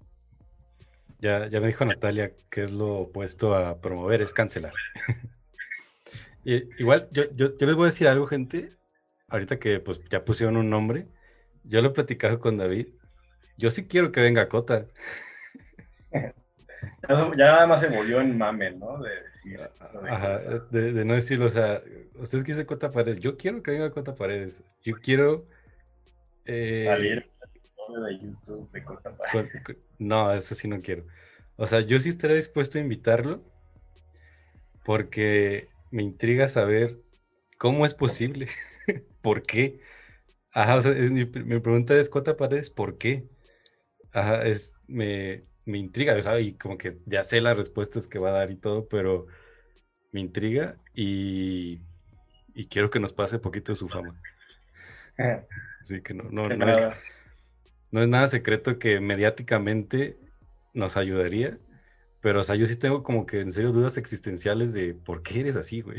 [1.20, 4.72] Ya, ya me dijo Natalia que es lo opuesto a promover, es cancelar.
[6.44, 8.70] igual, yo, yo, les voy a decir algo, gente.
[9.28, 11.06] Ahorita que pues ya pusieron un nombre,
[11.62, 12.88] yo lo he platicado con David.
[13.56, 14.86] Yo sí quiero que venga Cota.
[16.12, 16.34] ya
[17.36, 18.98] nada más se volvió en mame, ¿no?
[18.98, 19.60] De decir.
[20.08, 20.38] Ajá,
[20.70, 21.82] de, no decirlo, o sea,
[22.14, 23.20] ustedes quieren Cota Paredes.
[23.20, 24.64] Yo quiero que venga Cota Paredes.
[24.82, 25.46] Yo quiero.
[26.46, 27.30] Eh, Salir
[27.98, 29.78] de YouTube de.
[29.98, 31.06] No, eso sí no quiero.
[31.56, 33.42] O sea, yo sí estaría dispuesto a invitarlo
[34.84, 36.98] porque me intriga saber
[37.58, 38.48] cómo es posible,
[39.22, 39.80] por qué.
[40.52, 43.28] Ajá, o sea, mi, pregunta es, Cota Paredes, ¿por qué?
[44.12, 48.18] Ajá, es, me, me intriga, o sea, y como que ya sé las respuestas que
[48.18, 49.26] va a dar y todo, pero
[50.12, 51.80] me intriga y,
[52.54, 54.20] y quiero que nos pase poquito de su fama.
[55.80, 56.96] Así que no, no, no, es,
[57.90, 60.18] no es nada secreto que mediáticamente
[60.74, 61.58] nos ayudaría
[62.20, 65.40] pero, o sea, yo sí tengo como que en serio dudas existenciales de por qué
[65.40, 65.98] eres así, güey.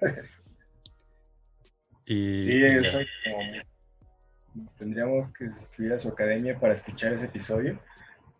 [2.06, 3.08] y, sí, exacto.
[4.76, 7.78] tendríamos que suscribir a su academia para escuchar ese episodio.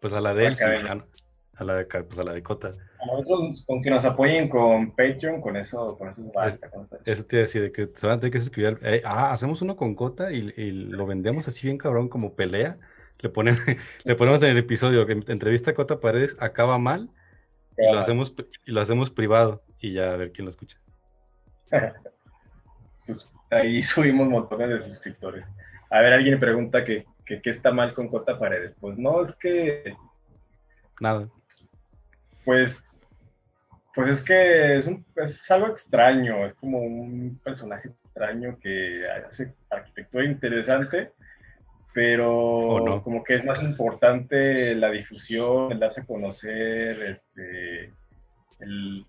[0.00, 2.74] Pues a la de él, sí, a, la de, pues a la de Cota.
[3.04, 6.70] A nosotros, con que nos apoyen con Patreon, con eso, con eso basta.
[7.04, 8.78] eso te decía, de que se van a tener que suscribir.
[8.82, 12.78] Eh, ah, hacemos uno con Cota y, y, lo vendemos así bien cabrón como pelea
[13.20, 13.30] le,
[14.04, 17.10] le ponemos en el episodio que entrevista a Cota Paredes acaba mal
[17.76, 18.34] y lo, hacemos,
[18.66, 20.78] y lo hacemos privado y ya a ver quién lo escucha.
[23.50, 25.44] Ahí subimos montones de suscriptores.
[25.90, 28.74] A ver, alguien pregunta que, qué está mal con Cota Paredes.
[28.80, 29.96] Pues no, es que...
[31.00, 31.28] Nada.
[32.44, 32.84] Pues,
[33.94, 40.24] pues es que es, es algo extraño, es como un personaje extraño que hace arquitectura
[40.24, 41.12] interesante,
[41.92, 47.92] pero como que es más importante la difusión, el darse a conocer, este,
[48.58, 49.06] el,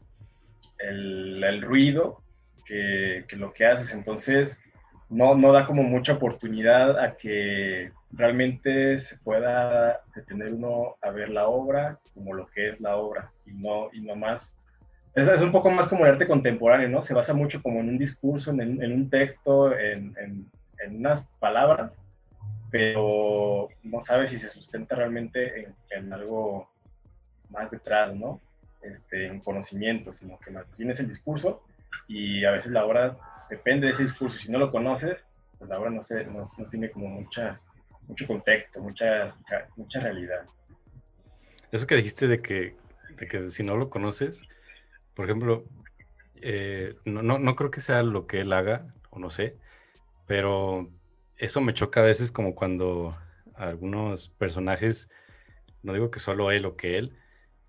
[0.78, 2.22] el, ruido
[2.64, 3.92] que, que, lo que haces.
[3.92, 4.60] Entonces,
[5.10, 11.30] no, no da como mucha oportunidad a que realmente se pueda detener uno a ver
[11.30, 14.56] la obra como lo que es la obra y no, y no más
[15.16, 17.02] es, es, un poco más como el arte contemporáneo, ¿no?
[17.02, 21.98] Se basa mucho como en un discurso, en, un texto, en, en, en, unas palabras,
[22.70, 26.70] pero no sabe si se sustenta realmente en, algo
[27.50, 28.42] más detrás, ¿no?
[28.82, 31.64] Este, en conocimiento, sino que tienes el discurso
[32.08, 33.18] y a veces la obra
[33.50, 34.38] depende de ese discurso.
[34.38, 37.62] Si no lo conoces, pues la obra no, se, no, no tiene como mucha,
[38.10, 39.34] mucho contexto, mucha,
[39.78, 40.46] mucha realidad.
[41.72, 42.76] Eso que dijiste de que,
[43.18, 44.44] de que si no lo conoces,
[45.16, 45.66] por ejemplo,
[46.42, 49.58] eh, no, no, no, creo que sea lo que él haga, o no sé,
[50.28, 50.90] pero
[51.38, 53.18] eso me choca a veces como cuando
[53.56, 55.10] algunos personajes,
[55.82, 57.18] no digo que solo él o que él,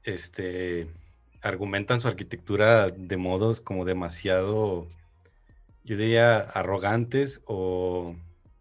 [0.02, 0.88] este,
[1.40, 4.88] argumentan su arquitectura de modos como demasiado,
[5.85, 8.16] yo diría, arrogantes o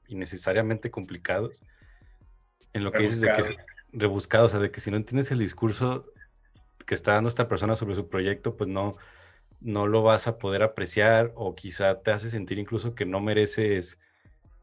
[0.08, 1.62] innecesariamente complicados.
[2.74, 3.56] En lo que dices de que es
[3.92, 6.06] rebuscado, o sea, de que si no entiendes el discurso
[6.86, 8.98] que está dando esta persona sobre su proyecto, pues no,
[9.62, 14.00] no lo vas a poder apreciar o quizá te hace sentir incluso que no mereces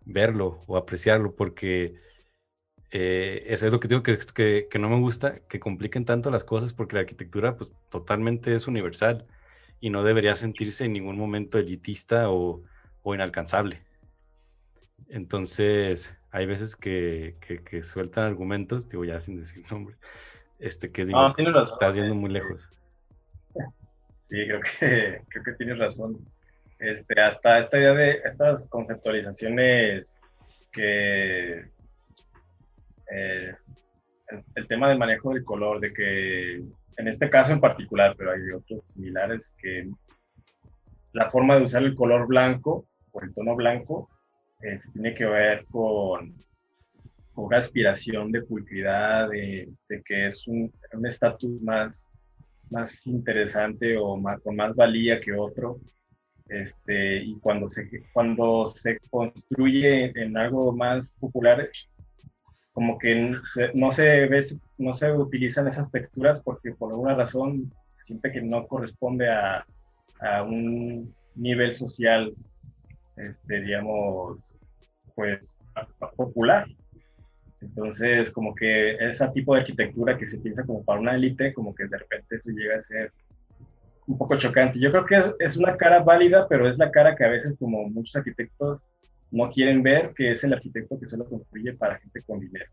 [0.04, 1.94] verlo o apreciarlo porque
[2.90, 6.30] eh, eso es lo que digo que, que, que, no me gusta, que compliquen tanto
[6.30, 9.26] las cosas porque la arquitectura pues totalmente es universal
[9.80, 12.62] y no debería sentirse en ningún momento elitista o,
[13.02, 13.82] o inalcanzable.
[15.08, 19.96] Entonces, hay veces que, que, sueltan argumentos, digo ya sin decir nombre,
[20.62, 22.70] este, que digo, estás yendo muy lejos.
[24.20, 26.18] Sí, creo que, creo que tienes razón.
[26.78, 30.20] Este, hasta esta idea de estas conceptualizaciones
[30.70, 31.58] que
[33.10, 33.54] eh,
[34.54, 36.54] el, tema del manejo del color, de que
[36.96, 39.90] en este caso en particular, pero hay otros similares, que
[41.12, 44.08] la forma de usar el color blanco o el tono blanco
[44.62, 46.34] eh, tiene que ver con
[47.34, 49.72] con aspiración de pulcridad, de,
[50.04, 50.72] que es un
[51.04, 52.10] estatus más,
[52.70, 55.80] más interesante o con más valía que otro.
[56.48, 61.68] Este, y cuando se, cuando se construye en algo más popular,
[62.72, 63.34] como que
[63.74, 64.42] no se ve,
[64.78, 69.64] no se utilizan esas texturas porque por alguna razón siente que no corresponde a,
[70.20, 72.34] a un nivel social,
[73.16, 74.38] este, digamos,
[75.14, 75.54] pues
[76.16, 76.66] popular.
[77.62, 81.74] Entonces, como que ese tipo de arquitectura que se piensa como para una élite, como
[81.74, 83.12] que de repente eso llega a ser
[84.06, 84.80] un poco chocante.
[84.80, 87.56] Yo creo que es, es, una cara válida, pero es la cara que a veces
[87.58, 88.84] como muchos arquitectos
[89.30, 92.70] no quieren ver, que es el arquitecto que solo construye para gente con dinero.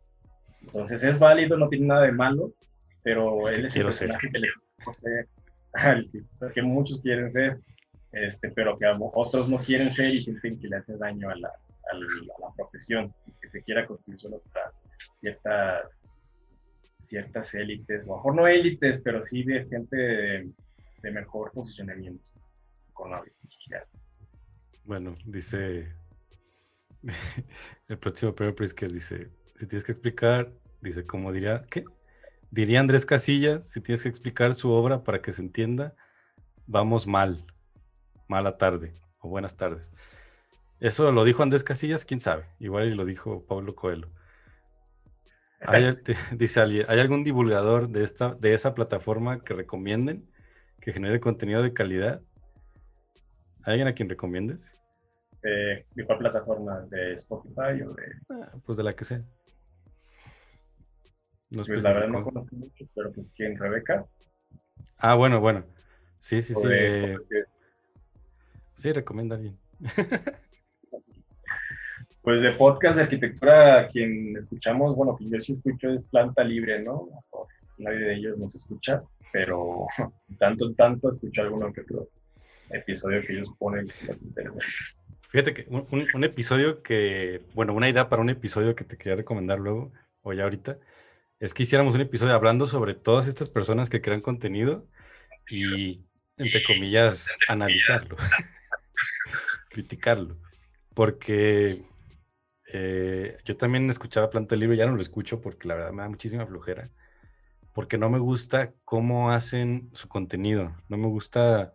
[0.62, 2.52] Entonces es válido, no tiene nada de malo,
[3.04, 4.47] pero él es el personaje que le
[4.91, 5.28] ser,
[6.54, 7.60] que muchos quieren ser,
[8.12, 11.47] este, pero que otros no quieren ser y sienten que le hace daño a la,
[11.47, 14.71] a la profesión, que se quiera construir solo para
[15.15, 16.07] ciertas,
[16.99, 22.23] ciertas élites, o mejor no élites, pero sí de gente de, mejor posicionamiento
[22.89, 23.85] económico social.
[24.83, 25.91] Bueno, dice
[27.88, 31.85] el próximo premio Prisker, dice, si tienes que explicar, dice, como diría, ¿qué?
[32.51, 35.95] Diría Andrés Casillas, si tienes que explicar su obra para que se entienda,
[36.65, 37.45] vamos mal,
[38.27, 39.91] mala tarde o buenas tardes.
[40.79, 42.45] Eso lo dijo Andrés Casillas, quién sabe.
[42.59, 44.09] Igual lo dijo Pablo Coelho.
[46.37, 50.29] dice alguien, ¿hay algún divulgador de, esta, de esa plataforma que recomienden
[50.79, 52.21] que genere contenido de calidad?
[53.63, 54.73] ¿Hay alguien a quien recomiendes?
[55.41, 56.81] ¿De cuál plataforma?
[56.89, 58.03] ¿De Spotify o de...?
[58.29, 59.21] Ah, pues de la que sea.
[61.49, 63.57] No pues la verdad no conozco mucho, pero pues ¿quién?
[63.57, 64.05] ¿Rebeca?
[64.97, 65.65] Ah, bueno, bueno.
[66.19, 66.67] Sí, sí, sí.
[68.75, 69.57] Sí, recomienda bien.
[72.29, 76.79] Pues de podcast de arquitectura, quien escuchamos, bueno, que yo sí escucho es Planta Libre,
[76.79, 77.09] ¿no?
[77.79, 79.01] Nadie de ellos nos escucha,
[79.33, 79.87] pero
[80.39, 82.07] tanto tanto escucho alguno que otro
[82.69, 84.59] episodio que ellos ponen que les interesa.
[85.29, 89.57] Fíjate que un, episodio que, bueno, una idea para un episodio que te quería recomendar
[89.57, 90.77] luego, o ya ahorita,
[91.39, 94.85] es que hiciéramos un episodio hablando sobre todas estas personas que crean contenido
[95.49, 96.05] y,
[96.37, 98.17] entre comillas, analizarlo,
[99.71, 100.37] criticarlo.
[100.93, 101.89] Porque
[102.71, 106.10] eh, yo también escuchaba Planta Libre, ya no lo escucho porque la verdad me da
[106.10, 106.89] muchísima flojera.
[107.73, 111.73] Porque no me gusta cómo hacen su contenido, no me gusta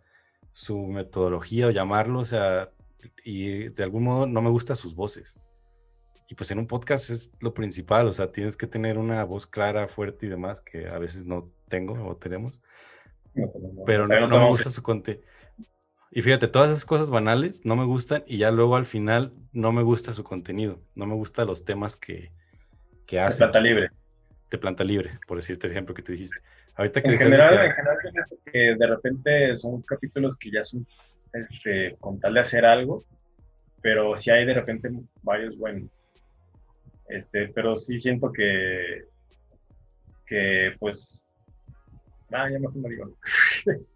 [0.53, 2.69] su metodología o llamarlo, o sea,
[3.23, 5.35] y de algún modo no me gusta sus voces.
[6.27, 9.47] Y pues en un podcast es lo principal, o sea, tienes que tener una voz
[9.47, 12.61] clara, fuerte y demás, que a veces no tengo o tenemos.
[13.85, 15.23] pero no, no me gusta su contenido
[16.11, 19.71] y fíjate, todas esas cosas banales no me gustan y ya luego al final no
[19.71, 22.31] me gusta su contenido, no me gustan los temas que,
[23.05, 23.43] que hace.
[23.43, 23.89] De planta libre.
[24.49, 26.39] De planta libre, por decirte el ejemplo que tú dijiste.
[26.75, 27.97] Ahorita que en general, en general,
[28.51, 30.85] que de repente son capítulos que ya son
[31.33, 33.03] este, con tal de hacer algo,
[33.81, 34.89] pero sí hay de repente
[35.21, 35.89] varios buenos.
[37.07, 39.05] Este, pero sí siento que,
[40.25, 41.19] que pues,
[42.31, 43.17] ah, ya no me digo.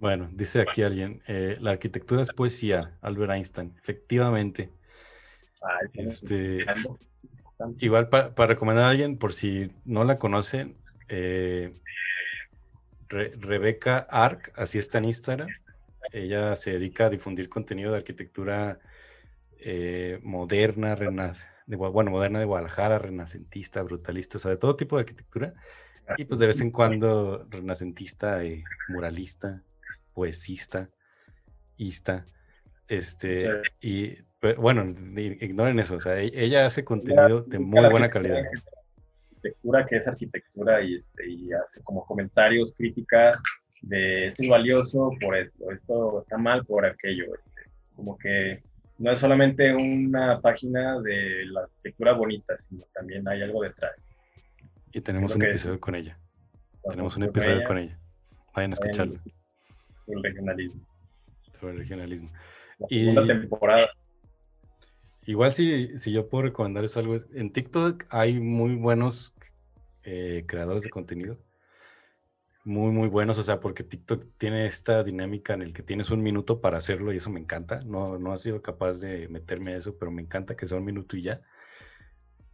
[0.00, 3.74] Bueno, dice aquí alguien, eh, la arquitectura es poesía, Albert Einstein.
[3.76, 4.70] Efectivamente.
[5.62, 6.64] Ah, este,
[7.78, 10.74] igual para recomendar a alguien, por si no la conocen,
[11.08, 11.74] eh,
[13.08, 15.48] Rebeca Arc, así está en Instagram.
[16.12, 18.78] Ella se dedica a difundir contenido de arquitectura
[19.58, 25.00] eh, moderna, de, bueno, moderna de Guadalajara, renacentista, brutalista, o sea, de todo tipo de
[25.00, 25.52] arquitectura.
[26.16, 29.62] Y pues de vez en cuando renacentista, y muralista
[30.20, 30.90] poesista,
[31.78, 32.26] ista,
[32.88, 34.18] este, y
[34.58, 38.42] bueno, ignoren eso, o sea, e-, ella hace contenido de muy buena calidad.
[39.30, 43.42] Arquitectura que es arquitectura y, este, y hace como comentarios, críticas
[43.80, 47.62] de esto es valioso por esto, esto está mal por aquello, este,
[47.96, 48.62] como que
[48.98, 54.06] no es solamente una página de la arquitectura bonita, sino también hay algo detrás.
[54.92, 56.18] Y tenemos un episodio con ella.
[56.90, 57.98] Tenemos un episodio con ella.
[58.54, 59.14] Vayan a escucharlo
[60.12, 60.86] el regionalismo.
[61.58, 62.30] Sobre el regionalismo.
[62.78, 63.90] La segunda temporada.
[65.26, 69.34] Igual si, si yo puedo recomendarles algo, en TikTok hay muy buenos
[70.02, 71.38] eh, creadores de contenido.
[72.64, 76.22] Muy, muy buenos, o sea, porque TikTok tiene esta dinámica en el que tienes un
[76.22, 77.80] minuto para hacerlo y eso me encanta.
[77.84, 80.84] No, no he sido capaz de meterme a eso, pero me encanta que sea un
[80.84, 81.40] minuto y ya.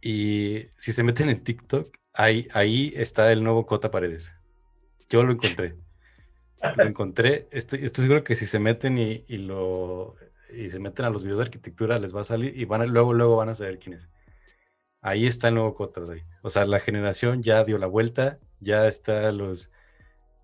[0.01, 4.33] Y si se meten en TikTok, ahí, ahí está el nuevo Cota Paredes.
[5.09, 5.77] Yo lo encontré
[6.75, 7.47] lo encontré.
[7.51, 10.15] Estoy, seguro que si se meten y, lo
[10.53, 13.13] y se meten a los videos de arquitectura les va a salir y van luego
[13.13, 14.09] luego van a saber quién es.
[15.01, 16.01] Ahí está el nuevo Cota
[16.41, 19.69] O sea, la generación ya dio la vuelta, ya está los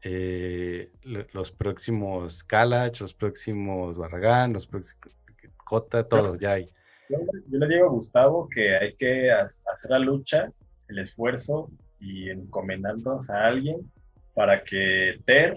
[0.03, 0.91] eh,
[1.31, 5.15] los próximos Kalach, los próximos Barragán, los próximos
[5.57, 6.69] Cota, todos ya hay.
[7.09, 10.51] Yo, le digo a Gustavo que hay que hacer la lucha,
[10.87, 13.91] el esfuerzo y encomendarnos a alguien
[14.33, 15.55] para que Ter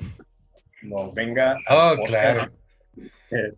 [0.83, 1.57] nos venga.
[1.69, 2.51] Oh, claro.
[3.31, 3.53] Eh,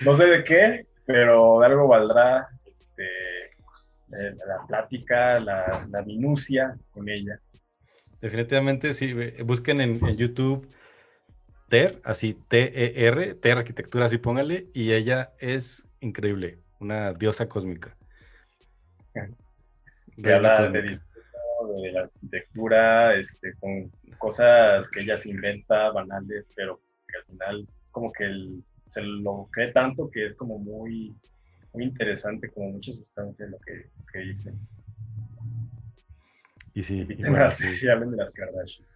[0.00, 7.08] no sé de qué, pero de algo valdrá este, eh, la plática, la, minucia con
[7.08, 7.38] ella.
[8.20, 9.14] Definitivamente, sí.
[9.42, 10.68] Busquen en, YouTube
[11.68, 17.96] TER, así T-E-R, TER Arquitectura, así póngale, y ella es increíble, una diosa cósmica.
[20.16, 20.82] Se habla de
[21.80, 26.78] de la arquitectura, este, con cosas que ella se inventa, banales, pero
[27.08, 28.24] que al final como que
[28.86, 31.16] se lo cree tanto que es como muy,
[31.72, 34.52] muy interesante, como mucha sustancia lo que, que dice.
[36.74, 37.88] Y sí, y sí.
[37.88, 38.86] hablen de las Kardashian.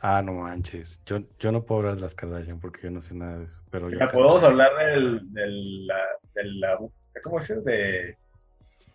[0.00, 1.02] Ah, no manches.
[1.04, 3.62] Yo, yo no puedo hablar de las Kardashian porque yo no sé nada de eso.
[3.70, 5.98] Pero ya podemos hablar del, del, la,
[6.34, 6.78] la,
[7.22, 7.58] ¿cómo decir?
[7.58, 8.16] De,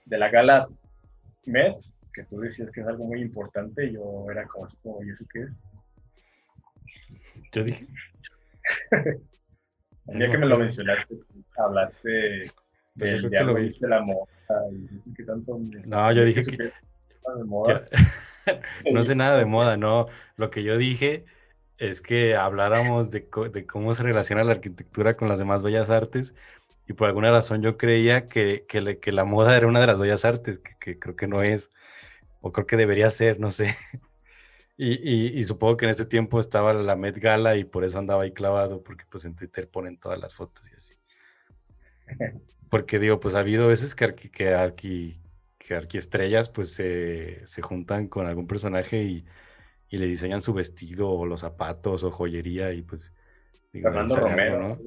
[0.06, 0.68] de la gala
[1.46, 1.76] Met,
[2.16, 5.26] que tú decías que es algo muy importante, yo era como así como, ¿y eso
[5.32, 5.50] qué es?
[7.52, 7.86] Yo dije.
[10.08, 11.16] El día que me lo mencionaste,
[11.58, 12.44] hablaste
[12.96, 14.28] pues del diálogo de la moda
[14.72, 15.60] y no sé tanto.
[15.88, 16.72] No, yo dije que.
[18.94, 20.08] no sé nada de moda, no.
[20.38, 21.26] Lo que yo dije
[21.80, 26.36] es que habláramos de, de, cómo se relaciona la arquitectura con las demás bellas artes
[26.88, 29.98] y por alguna razón yo creía que, que, que la moda era una de las
[29.98, 31.72] bellas artes, que, que creo que no es
[32.46, 33.76] o creo que debería ser, no sé.
[34.78, 38.34] Y, supongo que en ese tiempo estaba la Met Gala y por eso andaba ahí
[38.34, 40.96] clavado, porque pues en Twitter ponen todas las fotos y así.
[42.70, 45.18] Porque digo, pues ha habido veces que, arqui, que, arqui,
[45.58, 49.26] que arquiestrellas pues se, juntan con algún personaje y,
[49.92, 53.14] le diseñan su vestido o los zapatos o joyería y pues...
[53.72, 54.60] Fernando Romero.
[54.60, 54.80] ¿no?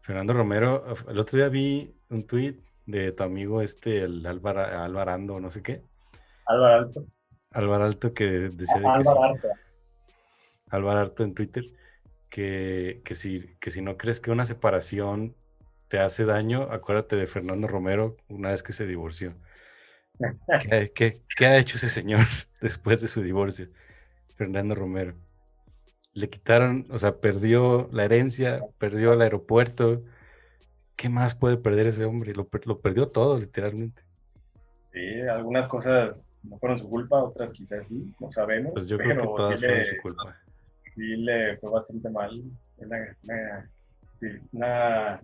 [0.00, 5.38] Fernando Romero, el otro día vi un tweet de tu amigo este, el Álvaro Alvarando,
[5.38, 5.82] no sé qué
[6.46, 7.06] Álvaro Alto.
[7.50, 9.48] Álvaro Alto que decía que Álvaro Alto.
[10.70, 11.64] Álvaro Alto en Twitter
[12.28, 15.34] que, que, si, que si no crees que una separación
[15.88, 19.34] te hace daño, acuérdate de Fernando Romero una vez que se divorció.
[20.94, 22.20] ¿Qué, qué, ha hecho ese señor
[22.60, 23.68] después de su divorcio?
[24.36, 25.14] Fernando Romero.
[26.12, 30.02] Le quitaron, o sea, perdió la herencia, perdió el aeropuerto.
[30.96, 32.34] ¿Qué más puede perder ese hombre?
[32.34, 34.05] Lo, lo perdió todo, literalmente.
[34.96, 38.72] Sí, algunas cosas no fueron su culpa, otras quizás sí, no sabemos.
[38.72, 40.36] Pues yo creo que todas fueron su culpa.
[40.90, 42.42] Sí, le fue bastante mal.
[44.14, 45.20] sí, una,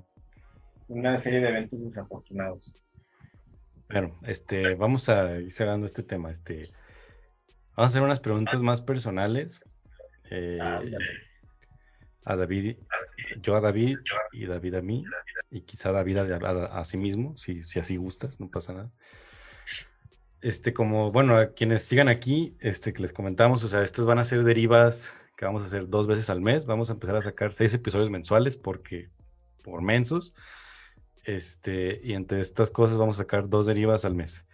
[0.89, 2.79] una serie de eventos desafortunados.
[3.89, 6.31] Bueno, este, vamos a ir cerrando este tema.
[6.31, 6.61] Este,
[7.75, 9.59] Vamos a hacer unas preguntas más personales.
[10.29, 10.59] Eh,
[12.25, 12.77] a David,
[13.41, 14.01] yo a David
[14.33, 15.03] y David a mí,
[15.51, 18.93] y quizá David a, sí mismo, si, si, así gustas, no pasa nada.
[20.41, 24.19] Este, como, bueno, a quienes sigan aquí, este, que les comentamos, o sea, estas van
[24.19, 27.23] a ser derivas que vamos a hacer dos veces al mes, vamos a empezar a
[27.23, 29.11] sacar seis episodios mensuales porque,
[29.63, 30.35] por mensos,
[31.25, 34.45] este, y entre estas cosas vamos a sacar dos derivas al mes.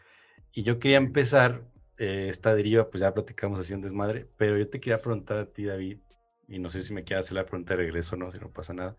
[0.52, 1.62] Y yo quería empezar
[1.98, 5.46] eh, esta deriva, pues ya platicamos así un desmadre, pero yo te quería preguntar a
[5.46, 5.98] ti, David,
[6.46, 8.50] y no sé si me quieres hacer la pregunta de regreso o no, si no
[8.50, 8.96] pasa nada.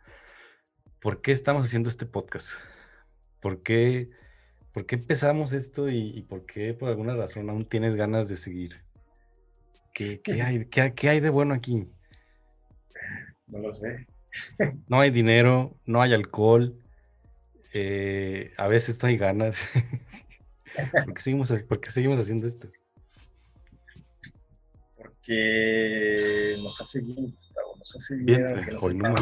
[0.99, 2.53] ¿Por qué estamos haciendo este podcast?
[3.39, 4.10] ¿Por qué,
[4.74, 8.82] por qué empezamos esto y, por qué por alguna razón aún tienes ganas de seguir?
[9.93, 11.88] ¿Qué, qué hay, qué, qué hay de bueno aquí?
[13.47, 14.07] No lo sé.
[14.88, 16.76] No hay dinero, no hay alcohol,
[17.74, 19.67] eh, a veces no hay ganas.
[21.05, 22.70] ¿Por, qué seguimos, ¿Por qué seguimos haciendo esto?
[25.30, 28.47] que nos hace bien, Gustavo, nos hace bien.
[28.65, 29.13] que, no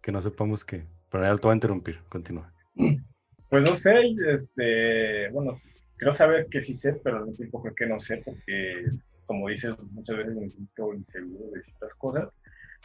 [0.00, 0.86] que no sepamos qué.
[1.10, 2.52] Pero ya te voy a interrumpir, continúa.
[3.48, 3.94] Pues no sé,
[4.28, 5.52] este, bueno,
[5.96, 8.86] creo saber que sí sé, pero al mismo tiempo creo que no sé, porque
[9.26, 12.28] como dices, muchas veces me siento inseguro de ciertas cosas.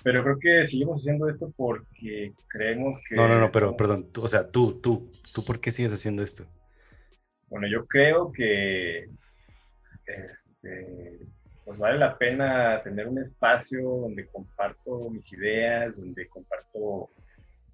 [0.03, 3.16] Pero creo que seguimos haciendo esto porque creemos que...
[3.16, 6.45] No, no, no, pero perdón, o sea, tú, tú, tú, ¿por qué sigues haciendo esto?
[7.49, 9.09] Bueno, yo creo que
[10.05, 11.20] este,
[11.66, 17.12] pues vale la pena tener un espacio donde comparto mis ideas, donde comparto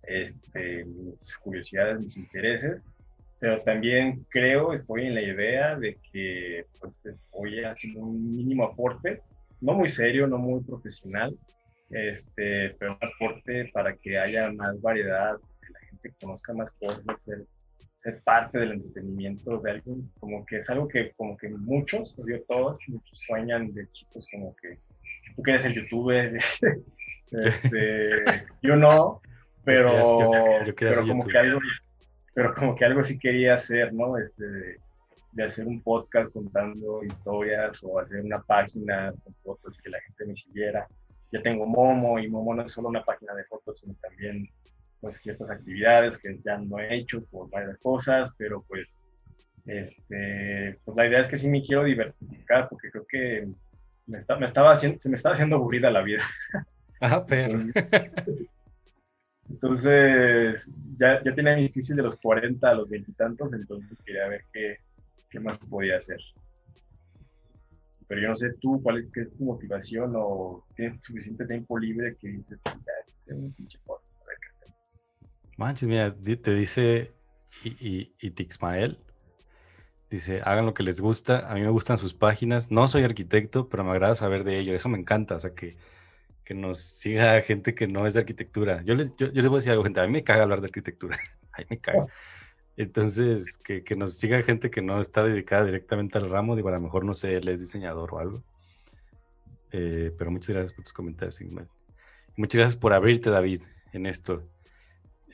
[0.08, 2.82] este, mis curiosidades, mis intereses,
[3.40, 9.22] pero también creo, estoy en la idea de que pues estoy un mínimo aporte,
[9.62, 11.38] no muy serio, no muy profesional,
[11.90, 17.04] este, pero un aporte para que haya más variedad, que la gente conozca más cosas,
[17.98, 22.42] ser parte del entretenimiento de alguien, como que es algo que como que muchos, yo
[22.44, 24.78] todos, muchos sueñan de chicos como que
[25.36, 26.38] tú quieres ser youtuber,
[27.32, 28.24] este,
[28.62, 29.22] yo no,
[29.68, 29.92] pero,
[30.80, 31.60] pero como que algo,
[32.34, 34.18] pero como que algo sí quería hacer, ¿no?
[34.18, 34.80] Este,
[35.34, 40.26] de hacer un podcast contando historias o hacer una página con fotos que la gente
[40.26, 40.88] me siguiera.
[41.34, 44.48] Ya tengo Momo y Momo no es solo una página de fotos, sino también
[45.02, 48.88] pues ciertas actividades que ya no he hecho por varias cosas, pero pues,
[49.66, 53.48] este, pues la idea es que sí me quiero diversificar porque creo que
[54.06, 56.24] me, está, me estaba haciendo, se me estaba haciendo aburrida la vida.
[57.02, 57.60] Ah, pero.
[59.50, 63.98] Entonces, ya, ya tenía mis crisis de los 40 a los 20 y tantos, entonces
[64.06, 64.78] quería ver qué,
[65.30, 66.20] qué más podía hacer.
[68.08, 71.78] Pero yo no sé tú cuál es, qué es tu motivación o tienes suficiente tiempo
[71.78, 73.80] libre que dices, pues, ya, un pinche
[75.58, 77.14] Manches, mira, te dice
[77.64, 79.00] y, y, Tixmael,
[80.10, 83.68] dice, hagan lo que les gusta, a mí me gustan sus páginas, no soy arquitecto,
[83.68, 85.76] pero me agrada saber de ello, eso me encanta, o sea, que,
[86.48, 88.82] que nos siga gente que no es de arquitectura.
[88.84, 90.68] Yo les, yo, les voy a decir algo, gente, a mí me caga hablar de
[90.68, 91.20] arquitectura,
[91.52, 92.08] a mí me caga.
[92.78, 96.72] Entonces, que, que, nos siga gente que no está dedicada directamente al ramo, digo, a
[96.72, 98.44] lo mejor, no sé, él es diseñador o algo.
[99.74, 101.68] Eh, pero muchas gracias por tus comentarios, Sigmund.
[102.38, 104.42] Muchas gracias por abrirte, David, en esto.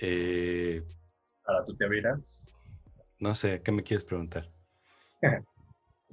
[0.02, 0.82] Eh,
[1.44, 2.42] ¿Para tú te abrirás?
[3.20, 4.50] No sé, ¿qué me quieres preguntar?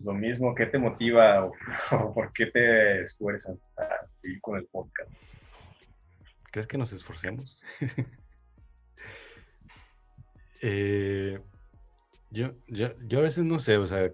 [0.02, 1.52] Lo mismo, ¿qué te motiva o,
[2.14, 5.10] por qué te esfuerzas para seguir con el podcast?
[6.50, 7.60] ¿Crees que nos esforcemos?
[10.62, 11.40] Eh,
[12.30, 14.10] yo, yo, yo a veces no sé, o sea,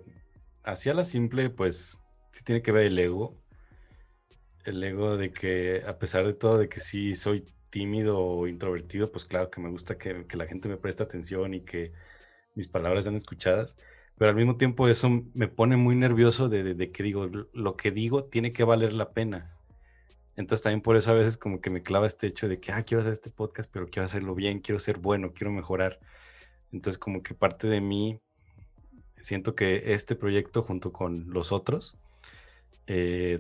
[0.63, 1.99] hacia la simple, pues
[2.31, 3.37] sí tiene que ver el ego.
[4.65, 9.11] El ego de que, a pesar de todo, de que sí soy tímido o introvertido,
[9.11, 11.93] pues claro que me gusta que, la gente me preste atención y que
[12.55, 13.77] mis palabras sean escuchadas,
[14.19, 18.25] pero al mismo tiempo eso me pone muy nervioso de, que digo, lo que digo
[18.25, 19.57] tiene que valer la pena.
[20.37, 22.83] Entonces también por eso a veces como que me clava este hecho de que, ah,
[22.83, 25.99] quiero hacer este podcast, pero quiero hacerlo bien, quiero ser bueno, quiero mejorar.
[26.73, 28.21] Entonces como que parte de mí,
[29.21, 31.97] siento que este proyecto junto con los otros,
[32.89, 33.39] eh,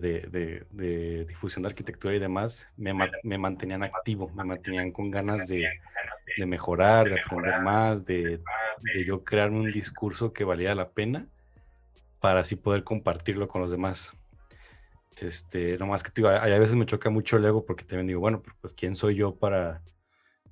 [0.73, 2.93] de, difusión de arquitectura y demás, me,
[3.39, 5.69] mantenían activo, me mantenían con ganas de,
[6.45, 8.41] mejorar, de aprender más, de,
[9.07, 11.29] yo crear un discurso que valiera la pena
[12.21, 14.17] para así poder compartirlo con los demás.
[15.17, 18.43] Este, más que digo, a, veces me choca mucho el ego porque también digo, bueno,
[18.61, 19.81] pues quién soy yo para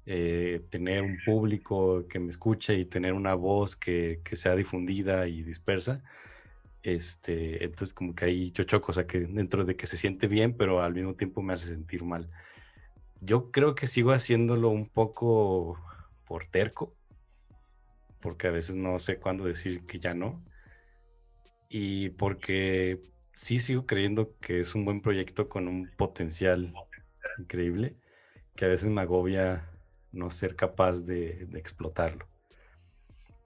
[0.06, 5.26] eh, tener un público que me escuche y tener una voz que, que sea difundida
[5.26, 6.00] y dispersa
[6.84, 10.28] este, entonces como que ahí yo choco, o sea que dentro de que se siente
[10.28, 12.30] bien, pero al mismo tiempo me hace sentir mal.
[13.20, 15.78] Yo creo que sigo haciéndolo un poco
[16.26, 16.94] por terco,
[18.20, 20.44] porque a veces no sé cuándo decir que ya no.
[21.68, 23.02] y porque
[23.34, 26.72] sí sigo creyendo que es un buen proyecto con un potencial
[27.38, 27.96] increíble,
[28.54, 29.70] que a veces me agobia
[30.12, 32.26] no ser capaz de, explotarlo.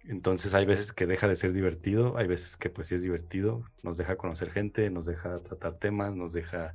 [0.08, 3.62] Entonces hay veces que deja de ser divertido, hay veces que pues sí es divertido,
[3.82, 6.74] nos deja conocer gente, nos deja tratar temas, nos deja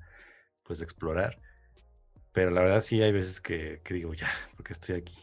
[0.61, 1.39] pues explorar.
[2.31, 5.17] Pero la verdad sí hay veces que, que digo, ya, porque estoy aquí.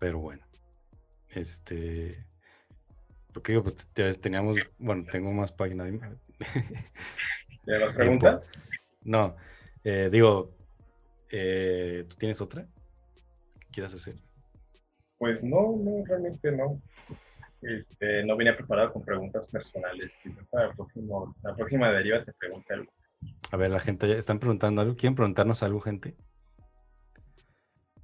[0.00, 0.44] Pero bueno,
[1.28, 2.26] este,
[3.32, 5.92] porque digo, pues teníamos, bueno, tengo más páginas.
[7.66, 8.52] ¿De las preguntas?
[9.04, 9.36] No,
[9.84, 10.56] eh, digo,
[11.30, 12.66] eh, ¿tú tienes otra
[13.60, 14.16] que quieras hacer?
[15.18, 16.80] Pues no, no, realmente no.
[17.60, 20.12] Este, no vine preparado con preguntas personales.
[20.22, 22.92] Quizás para próximo, la próxima deriva te pregunte algo.
[23.50, 24.94] A ver, la gente ya están preguntando algo.
[24.94, 26.14] ¿Quieren preguntarnos algo, gente?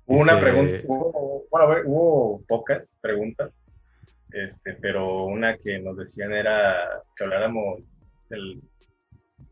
[0.07, 3.71] Hubo una pregunta, bueno, hubo pocas preguntas,
[4.33, 8.61] este, pero una que nos decían era que habláramos del,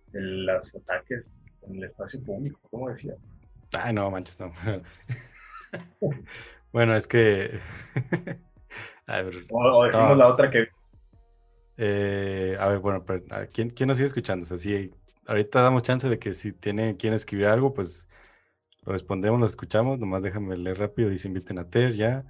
[0.09, 3.15] de los ataques en el espacio público, ¿cómo decía?
[3.79, 4.53] Ay, no, manches, no.
[6.73, 7.61] bueno, es que...
[9.51, 10.69] o, decimos la otra que...
[11.77, 13.05] Eh, a ver, bueno,
[13.53, 14.45] ¿quién, ¿quién, nos sigue escuchando?
[14.45, 14.91] O sea, si
[15.27, 18.09] ahorita damos chance de que si tiene quien escribir algo, pues
[18.85, 19.99] lo respondemos, lo escuchamos.
[19.99, 21.11] Nomás déjame leer rápido.
[21.11, 22.25] Dice, inviten a Ter ya.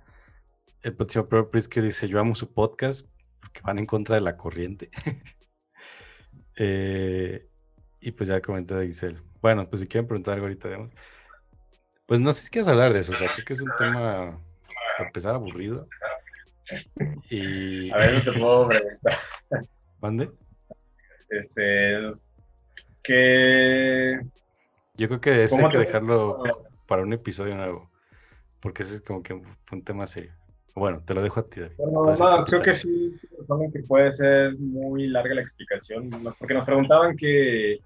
[0.82, 3.06] El próximo Pro Prisker dice, yo amo su podcast
[3.40, 4.90] porque van en contra de la corriente.
[6.54, 7.48] Eh,
[7.98, 9.18] y pues ya comenté de Giselle.
[9.40, 10.90] Bueno, pues si quieren preguntar algo ahorita, digamos.
[12.06, 14.38] Pues no sé si quieres hablar de eso, o sea, creo que es un tema
[14.96, 15.88] para empezar aburrido.
[17.30, 17.90] Y...
[17.90, 19.18] A ver, te puedo preguntar.
[20.00, 20.30] ¿Mande?
[21.28, 22.12] Este,
[23.02, 24.20] que...
[24.94, 26.42] Yo creo que eso hay que dejarlo
[26.86, 27.90] para un episodio nuevo,
[28.60, 30.32] porque ese es como que un tema serio.
[30.74, 31.60] Bueno, te lo dejo a ti.
[31.76, 33.14] Bueno, no, creo que sí,
[33.72, 37.78] que puede ser muy larga la explicación, porque nos preguntaban que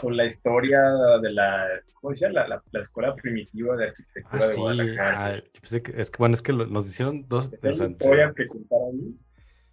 [0.00, 0.80] sobre la historia
[1.22, 2.30] de la, ¿cómo decía?
[2.30, 5.26] La, la, escuela primitiva de arquitectura ah, de Guadalajara.
[5.26, 7.52] Ah, es que, bueno, es que nos hicieron dos.
[7.62, 9.18] Es una historia que contaron,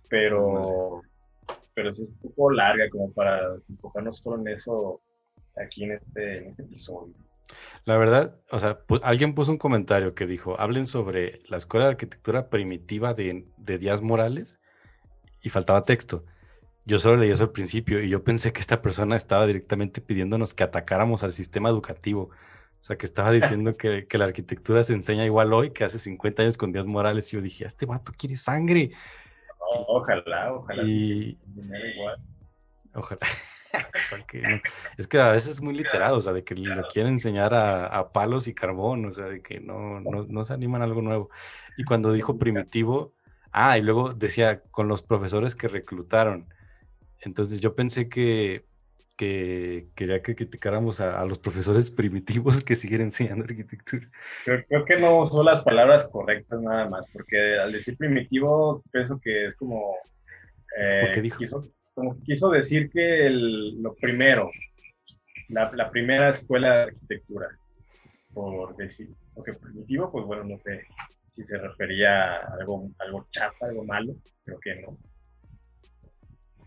[0.09, 1.01] pero,
[1.73, 5.01] pero es un poco larga como para enfocarnos solo en eso
[5.57, 7.13] aquí en este, en este episodio.
[7.85, 11.91] La verdad, o sea, alguien puso un comentario que dijo, hablen sobre la escuela de
[11.91, 14.59] arquitectura primitiva de, Díaz Morales
[15.41, 16.25] y faltaba texto.
[16.85, 20.53] Yo solo leí eso al principio y yo pensé que esta persona estaba directamente pidiéndonos
[20.53, 22.29] que atacáramos al sistema educativo.
[22.81, 26.43] O sea, que estaba diciendo que, la arquitectura se enseña igual hoy que hace 50
[26.43, 27.31] años con Díaz Morales.
[27.31, 28.91] Y yo dije, este vato quiere sangre.
[29.87, 30.83] ojalá, ojalá.
[30.83, 31.37] Y...
[32.93, 33.19] Ojalá.
[34.97, 38.11] Es que a veces es muy literal, o sea, de que lo quieren enseñar a,
[38.11, 41.29] palos y carbón, o sea, de que no, no, se animan a algo nuevo.
[41.77, 43.13] Y cuando dijo primitivo,
[43.51, 46.47] ah, y luego decía con los profesores que reclutaron.
[47.21, 48.65] Entonces yo pensé que,
[49.17, 54.09] que quería que criticáramos a, los profesores primitivos que siguen enseñando arquitectura.
[54.45, 59.47] Creo, que no son las palabras correctas nada más, porque al decir primitivo pienso que
[59.47, 59.95] es como...
[60.77, 61.63] Eh, ¿Por dijo?
[61.93, 64.49] como quiso decir que lo primero,
[65.49, 67.49] la, primera escuela de arquitectura,
[68.33, 70.85] por decir, porque primitivo, pues bueno, no sé
[71.29, 74.97] si se refería a algo, algo chafa, algo malo, creo que no.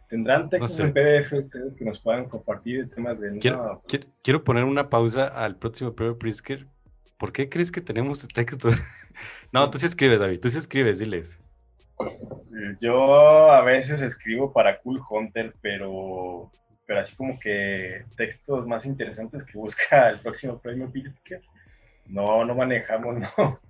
[0.09, 3.39] ¿Tendrán textos en PDF ustedes que nos puedan compartir temas de...
[3.39, 3.83] Quiero,
[4.23, 6.67] quiero, poner una pausa al próximo Pedro Prisker.
[7.19, 8.69] ¿Por qué crees que tenemos texto?
[9.53, 11.39] no, tú sí escribes, David, tú sí escribes, diles.
[12.81, 16.51] Yo a veces escribo para Cool Hunter, pero,
[16.87, 21.41] pero así como que textos más interesantes que busca el próximo premio Pritzker.
[22.07, 23.61] No, no manejamos, no.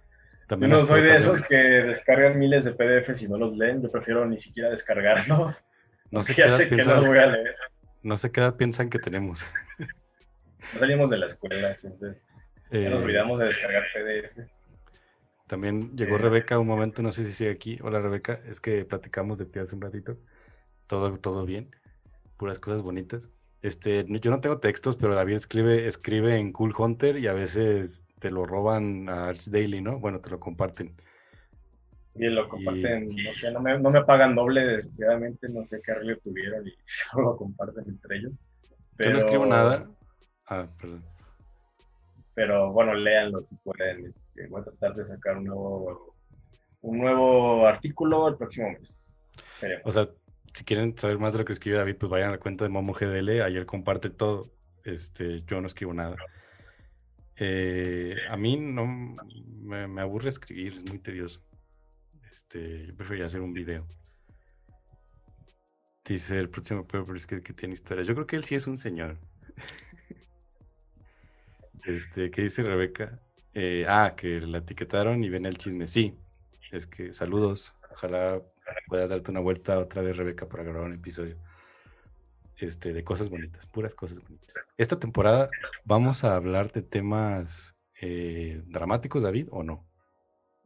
[0.47, 3.82] También yo no soy de esos que descargan miles de PDFs y no los leen.
[3.82, 5.66] Yo prefiero ni siquiera descargarlos.
[6.11, 7.57] No sé que no voy a leer.
[8.02, 9.46] No sé qué edad piensan que tenemos.
[9.78, 12.26] No salimos de la escuela, entonces
[12.70, 14.50] ya nos eh, olvidamos de descargar PDFs.
[15.46, 17.78] También llegó Rebeca un momento, no sé si sigue aquí.
[17.82, 20.16] Hola Rebeca, es que platicamos de ti hace un ratito.
[20.86, 21.70] Todo, todo bien,
[22.36, 23.30] puras cosas bonitas.
[23.62, 28.07] Este, yo no tengo textos, pero David escribe, escribe en Cool Hunter y a veces
[28.20, 29.98] te lo roban a Arch Daily, ¿no?
[29.98, 30.94] Bueno, te lo comparten.
[32.16, 35.92] Y lo comparten, no sé, no me, no me, pagan doble, desgraciadamente, no sé qué
[35.92, 38.40] arreglo tuvieron y solo lo comparten entre ellos.
[38.98, 39.88] Yo no escribo nada.
[40.46, 41.04] Ah, perdón.
[42.34, 44.14] Pero bueno, léanlo si pueden
[44.48, 46.16] voy a tratar de sacar un nuevo,
[46.82, 49.36] un nuevo artículo el próximo mes.
[49.84, 50.08] O sea,
[50.52, 52.70] si quieren saber más de lo que escribe David, pues vayan a la cuenta de
[52.70, 54.50] Momo GDL, ahí él comparte todo.
[54.84, 56.16] Este, yo no escribo nada.
[57.36, 61.40] Eh, a mí no me, aburre escribir, es muy tedioso.
[62.35, 63.87] Este, yo preferiría hacer un video.
[66.05, 68.03] Dice el próximo pero es que, tiene historia.
[68.03, 69.18] Yo creo que él sí es un señor.
[71.85, 73.20] este, ¿qué dice Rebeca?
[73.53, 75.87] Eh, ah, que la etiquetaron y ven el chisme.
[75.87, 76.18] Sí,
[76.72, 77.76] es que saludos.
[77.93, 78.43] Ojalá
[78.89, 81.37] puedas darte una vuelta otra vez, Rebeca, para grabar un episodio
[82.57, 84.53] este, de cosas bonitas, puras cosas bonitas.
[84.76, 85.49] Esta temporada
[85.85, 89.87] vamos a hablar de temas eh, dramáticos, David, o no?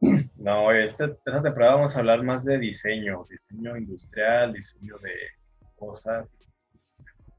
[0.01, 5.13] No, esta, temporada vamos a hablar más de diseño, diseño industrial, diseño de
[5.75, 6.47] cosas,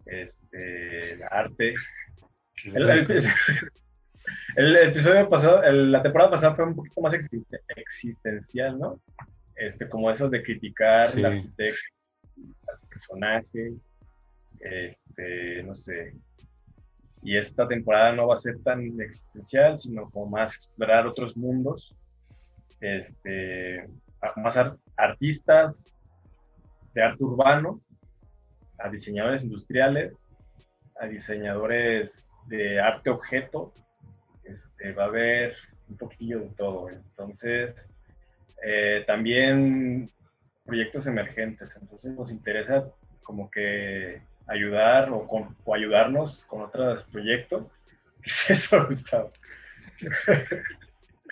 [0.05, 1.75] este, arte.
[4.55, 7.15] El, episodio pasado, la temporada pasada fue un poquito más
[7.77, 9.01] existencial, ¿no?
[9.57, 11.81] Este, como eso de criticar al arquitecto,
[12.69, 13.73] al personaje,
[14.61, 16.15] este, no sé.
[17.23, 21.97] Y esta temporada no va a ser tan existencial, sino como más explorar otros mundos
[22.81, 23.89] este,
[24.37, 24.59] más
[24.97, 25.97] artistas
[26.95, 27.81] de arte urbano,
[28.79, 30.15] a diseñadores industriales,
[30.99, 33.73] a diseñadores de arte objeto.
[34.45, 35.55] Este, va a haber
[35.89, 36.89] un poquillo de todo.
[36.89, 37.75] Entonces,
[38.63, 40.11] eh, también
[40.65, 41.77] proyectos emergentes.
[41.81, 42.91] Entonces nos interesa
[43.23, 45.27] como que ayudar o,
[45.65, 47.75] o ayudarnos con otros proyectos.
[48.23, 49.33] ¿Qué es eso, Gustavo?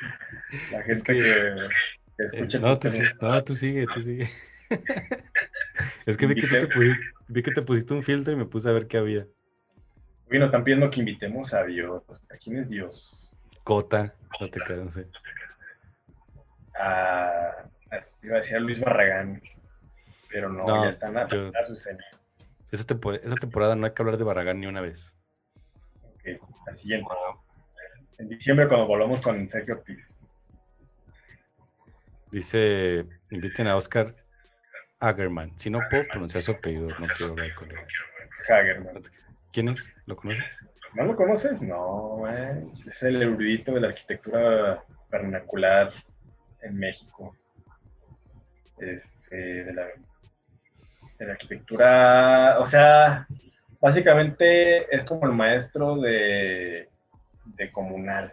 [0.73, 2.59] La gente que, escucha.
[2.59, 2.89] no, tú,
[3.21, 4.31] no, tú sigue, tú sigue.
[6.07, 8.69] es que vi que, te pusiste, vi que te pusiste un filtro y me puse
[8.69, 9.27] a ver qué había.
[10.31, 12.03] Hoy nos están pidiendo que invitemos a Dios.
[12.33, 13.31] ¿A quién es Dios?
[13.65, 15.07] Cota, no te quedas, no sé.
[16.79, 17.69] A,
[18.23, 19.41] iba a decir a Luis Barragán,
[20.31, 21.75] pero no, ya están a, yo, a su
[22.71, 25.19] esa, temporada, no hay que hablar de Barragán ni una vez.
[26.03, 27.09] Ok, la siguiente.
[28.19, 30.21] En diciembre cuando volvamos con Sergio Ortiz.
[32.33, 34.14] Dice, inviten a Oscar
[34.99, 35.57] Hagerman.
[35.59, 37.79] Si no puedo pronunciar su apellido, no quiero hablar con él.
[38.49, 39.03] Hagerman.
[39.53, 39.93] ¿Quién es?
[40.07, 40.64] ¿Lo conoces?
[40.95, 41.62] ¿No lo conoces?
[41.62, 45.93] No, es el erudito de la arquitectura vernacular
[46.62, 47.37] en México.
[48.79, 49.87] Este, de la,
[51.19, 53.27] de la arquitectura, o sea,
[53.81, 56.89] básicamente es como el maestro de,
[57.57, 58.33] de comunal.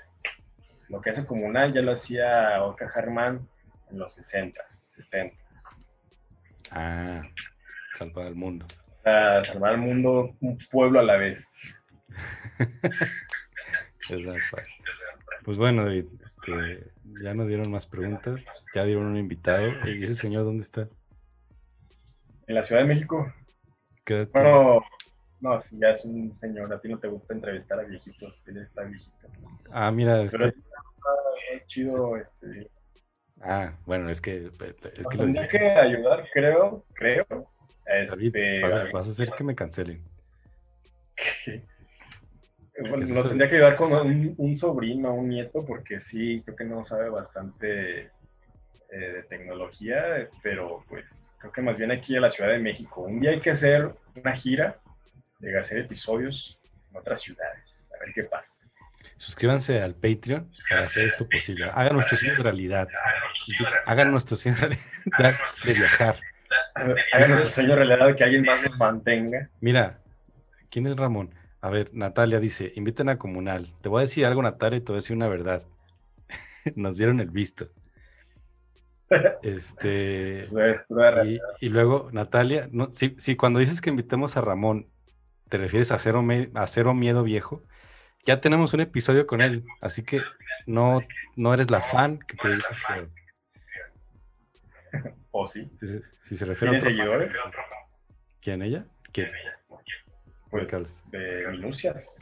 [0.89, 3.47] Lo que hace comunal ya lo hacía Oscar Germán
[3.91, 5.35] en los 60, 70.
[6.71, 7.23] Ah,
[7.97, 8.65] salvar al mundo.
[9.03, 11.47] salvar al mundo un pueblo a la vez.
[14.09, 14.57] Exacto.
[15.43, 16.91] Pues bueno, David, este,
[17.21, 18.43] ya nos dieron más preguntas,
[18.73, 19.67] ya dieron un invitado.
[19.87, 20.87] ¿Y ese señor dónde está?
[22.47, 23.31] En la Ciudad de México.
[24.33, 24.83] Bueno,
[25.45, 28.57] no, si ya es un señor, a ti no te gusta entrevistar a viejitos, él
[28.57, 29.27] está viejito.
[29.71, 30.47] Ah, mira, este...
[31.53, 32.69] es chido, este,
[33.41, 34.47] Ah, bueno, es que.
[34.47, 37.25] Es que tendría que ayudar, creo, creo.
[37.85, 40.01] Este, vas, a hacer que me cancelen.
[42.79, 46.83] bueno, nos tendría que ayudar con un, sobrino, un nieto, porque sí, creo que no
[46.83, 48.09] sabe bastante eh,
[48.89, 53.01] de tecnología, pero pues creo que más bien aquí a la Ciudad de México.
[53.01, 54.79] Un día hay que hacer una gira,
[55.39, 56.59] de hacer episodios
[56.89, 58.61] en otras ciudades, a ver qué pasa.
[59.17, 61.65] Suscríbanse al Patreon para hacer esto posible.
[61.73, 62.87] Hagan nuestro sueño realidad.
[63.85, 66.17] Hagan nuestro sueño realidad de viajar.
[67.13, 69.49] Hagan nuestro sueño realidad de que alguien más nos mantenga.
[69.61, 69.99] Mira,
[70.69, 71.33] ¿quién es Ramón?
[71.61, 73.73] A ver, Natalia dice, inviten a Comunal.
[73.81, 75.63] Te voy a decir algo, Natalia, y te voy a decir una verdad.
[76.75, 77.69] Nos dieron el visto.
[79.41, 80.41] Este.
[81.25, 84.87] y, y, luego, Natalia, no, si, si, cuando dices que invitemos a Ramón,
[85.49, 87.63] te refieres a cero, a cero miedo viejo,
[88.25, 90.21] ya tenemos un episodio con él, así que
[90.65, 91.01] no,
[91.35, 92.47] no eres la fan que te
[95.31, 95.69] ¿O sí?
[96.21, 97.33] Si, se refiere ¿Tiene seguidores?
[98.41, 98.85] ¿Quién ella?
[99.11, 99.29] ¿Quién?
[100.49, 102.17] Pues de Minucias.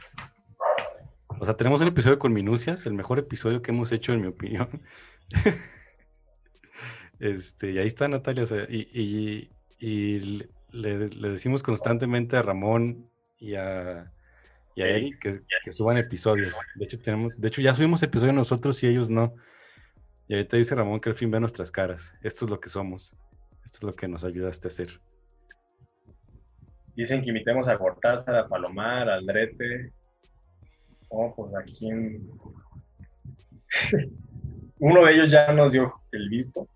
[1.28, 4.26] O sea, tenemos un episodio con Minucias, el mejor episodio que hemos hecho, en mi
[4.26, 4.82] opinión.
[7.20, 9.50] este, y ahí está Natalia, y,
[10.70, 13.08] le, decimos constantemente a Ramón
[13.44, 14.10] y a,
[14.74, 16.56] y a Eric que, suban episodios.
[16.76, 19.34] De hecho, tenemos, de hecho, ya subimos episodios nosotros y ellos no.
[20.26, 22.14] Y ahorita dice Ramón que al fin ve nuestras caras.
[22.22, 23.14] Esto es lo que somos.
[23.64, 24.98] Esto es lo que nos ayudaste a hacer.
[26.96, 29.92] Dicen que invitemos a Cortázar, a Palomar, a Aldrete.
[31.08, 31.90] Oh, pues aquí
[34.78, 36.66] Uno de ellos ya nos dio el visto.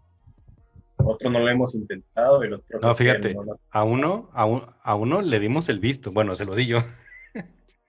[1.09, 2.42] Otro no lo hemos intentado.
[2.42, 3.34] El otro no, fíjate,
[3.70, 4.44] a, uno, a,
[4.82, 6.12] a uno le dimos el visto.
[6.12, 6.78] Bueno, se lo di yo.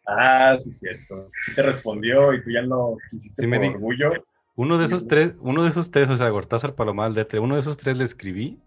[0.07, 1.29] Ah, sí, cierto.
[1.45, 4.13] Sí te respondió y tú ya no quisiste por orgullo.
[4.55, 7.61] Uno de esos tres, uno de esos tres, o sea, Gortázar Palomar de uno de
[7.61, 8.59] esos tres le escribí,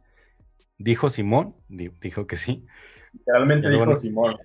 [0.79, 2.65] dijo Simón, dijo que sí.
[3.13, 4.37] Literalmente dijo Simón.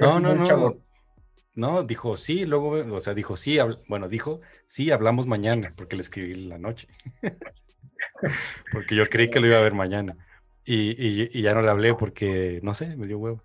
[0.00, 0.76] no, no, no.
[1.54, 6.02] No, dijo sí, luego, o sea, dijo sí, bueno, dijo sí, hablamos mañana, porque le
[6.02, 6.86] escribí la noche.
[8.72, 10.16] porque yo creí que lo iba a ver mañana.
[10.64, 13.42] Y, ya no le hablé porque, no sé, me dio huevo.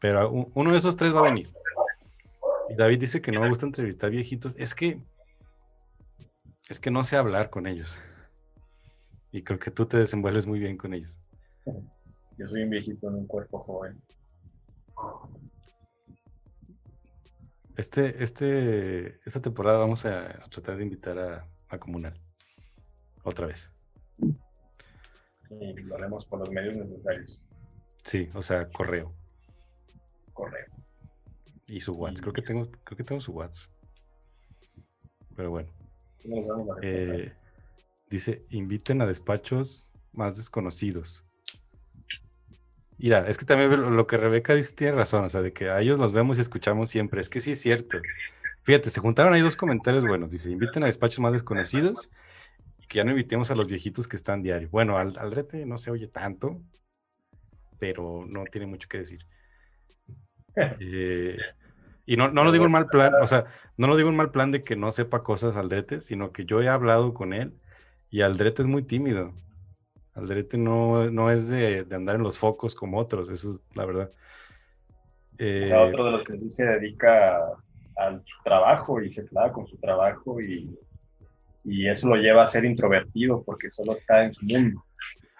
[0.00, 1.50] Pero uno de esos tres va a venir.
[2.70, 4.54] Y David dice que no me gusta entrevistar viejitos.
[4.58, 4.98] Es que,
[6.68, 8.00] es que no sé hablar con ellos.
[9.32, 11.18] Y creo que tú te desenvuelves muy bien con ellos.
[12.38, 14.00] Yo soy un viejito en un cuerpo joven.
[17.76, 22.18] Este, este, esta temporada vamos a tratar de invitar a, a Comunal.
[23.26, 23.72] Otra vez.
[25.48, 27.44] Sí, lo haremos por los medios necesarios.
[28.04, 29.12] Sí, o sea, correo.
[30.32, 30.66] Correo.
[31.66, 32.22] Y su WhatsApp.
[32.22, 33.68] Creo que tengo, creo que tengo su WhatsApp.
[35.34, 35.68] Pero bueno.
[36.82, 37.32] Eh,
[38.08, 41.24] dice, inviten a despachos más desconocidos.
[42.96, 45.80] Mira, es que también lo que Rebeca dice tiene razón, o sea, de que a
[45.80, 47.98] ellos los vemos y escuchamos siempre, es que sí es cierto.
[48.62, 52.08] Fíjate, se juntaron ahí dos comentarios buenos, dice, inviten a despachos más desconocidos
[52.88, 54.68] que ya no invitemos a los viejitos que están diario.
[54.70, 56.60] Bueno, al, al no se oye tanto,
[57.78, 59.20] pero no tiene mucho que decir.
[60.80, 61.36] Eh,
[62.06, 63.44] y no, no lo digo en mal plan, o sea,
[63.76, 66.62] no lo digo en mal plan de que no sepa cosas Aldrete, sino que yo
[66.62, 67.52] he hablado con él
[68.08, 69.34] y Aldrete es muy tímido.
[70.14, 74.10] Aldrete no, no es de, andar en los focos como otros, eso es la verdad.
[75.34, 77.36] o sea, otro de los que sí se dedica
[77.98, 80.74] a su trabajo y se clava con su trabajo y
[81.66, 84.84] y eso lo lleva a ser introvertido porque solo está en su mundo.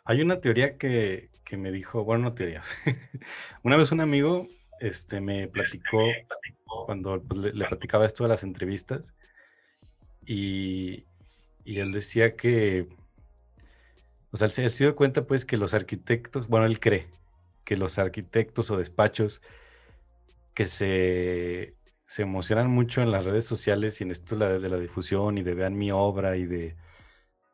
[0.04, 2.62] Hay una teoría que, me dijo, bueno, no teoría.
[3.62, 4.48] una vez un amigo
[4.80, 6.00] este, me platicó
[6.84, 9.14] cuando pues, le, platicaba esto de las entrevistas
[10.26, 11.04] y,
[11.64, 12.88] él decía que,
[14.32, 17.06] o sea, él se, dio cuenta pues que los arquitectos, bueno, él cree
[17.64, 19.42] que los arquitectos o despachos
[20.54, 21.75] que se
[22.06, 25.54] se emocionan mucho en las redes sociales y en esto de la, difusión y de
[25.54, 26.76] vean mi obra y de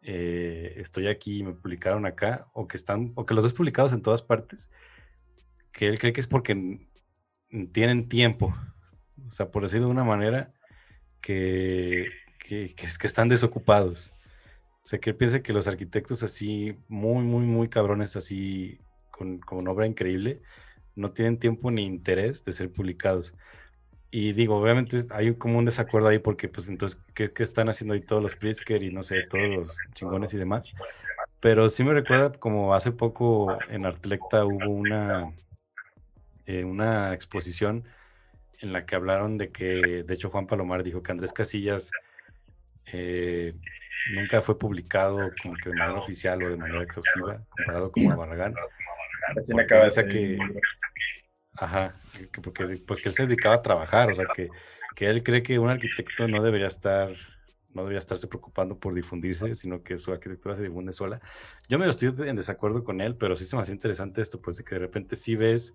[0.03, 3.93] eh, estoy aquí y me publicaron acá, o que están, o que los ves publicados
[3.93, 4.71] en todas partes,
[5.73, 6.87] que él cree que es porque
[7.73, 8.55] tienen tiempo.
[9.29, 10.53] O sea, por decirlo de una manera,
[11.21, 14.13] que, que, que, que están desocupados.
[14.85, 18.81] O sea, que él piensa que los arquitectos así, muy, muy, muy cabrones, así,
[19.11, 20.43] con, con obra increíble,
[20.97, 23.35] no tienen tiempo ni interés de ser publicados.
[24.15, 28.03] Y digo, obviamente hay como un desacuerdo ahí porque, pues, entonces, ¿qué, están haciendo ahí
[28.03, 30.71] todos los Pritzker y no sé, todos los chingones y demás?
[31.41, 35.33] Pero sí me recuerda como hace poco en Artlecta hubo una,
[36.45, 37.85] eh, una exposición
[38.61, 41.91] en la que hablaron de que, de hecho, Juan Palomar dijo que Andrés Casillas
[42.93, 43.55] eh,
[44.15, 48.55] nunca fue publicado como que de manera oficial o de manera exhaustiva, comparado con Barragán.
[49.35, 49.89] Así me acaba
[51.55, 51.95] Ajá,
[52.43, 54.49] porque pues que él se dedicaba a trabajar, o sea que,
[54.97, 57.11] que él cree que un arquitecto no debería estar,
[57.75, 61.21] no debería estarse preocupando por difundirse, sino que su arquitectura se difunde sola.
[61.69, 64.57] Yo me estoy en desacuerdo con él, pero sí se me hace interesante esto, pues
[64.57, 65.75] de que de repente sí ves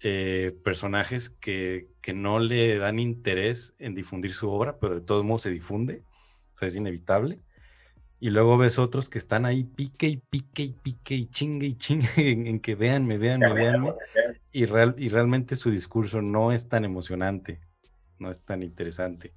[0.00, 5.24] eh, personajes que, que no le dan interés en difundir su obra, pero de todos
[5.24, 6.02] modos se difunde,
[6.52, 7.40] o sea, es inevitable
[8.22, 11.76] y luego ves otros que están ahí pique y pique y pique y chingue y
[11.76, 13.92] chingue en, que veanme, veanme, veanme.
[14.52, 17.58] Y, real, y realmente su discurso no es tan emocionante,
[18.20, 19.32] no es tan interesante.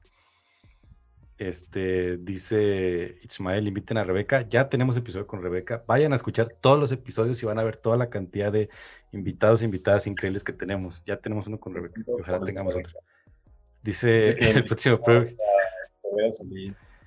[1.39, 4.47] Este dice Ismael, inviten a Rebeca.
[4.47, 5.83] Ya tenemos episodio con Rebeca.
[5.87, 8.69] Vayan a escuchar todos los episodios y van a ver toda la cantidad de
[9.11, 11.03] invitados e invitadas increíbles que tenemos.
[11.05, 11.99] Ya tenemos uno con Rebeca.
[12.05, 12.93] Ojalá tengamos otro.
[13.81, 15.01] Dice el próximo.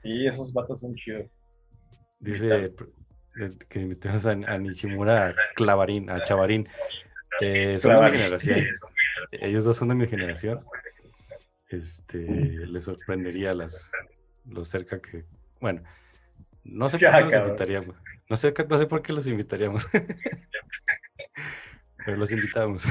[0.02, 1.37] Y esos vatos son chidos.
[2.20, 2.74] Dice
[3.68, 6.68] que invitamos a, Nishimura Clavarín, a Chavarín.
[7.40, 8.66] Eh, son de mi generación.
[9.32, 10.58] Ellos dos son de mi generación.
[11.68, 13.90] Este, les sorprendería las,
[14.46, 15.24] lo cerca que.
[15.60, 15.82] Bueno,
[16.64, 17.96] no sé por qué los invitaríamos.
[18.28, 19.86] No sé, no sé por qué los invitaríamos.
[22.04, 22.84] Pero los invitamos.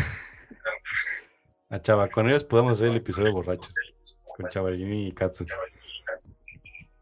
[1.69, 3.73] A Chava, con ellos podemos hacer el episodio borrachos.
[4.35, 5.45] Con Chavarín y Katsu.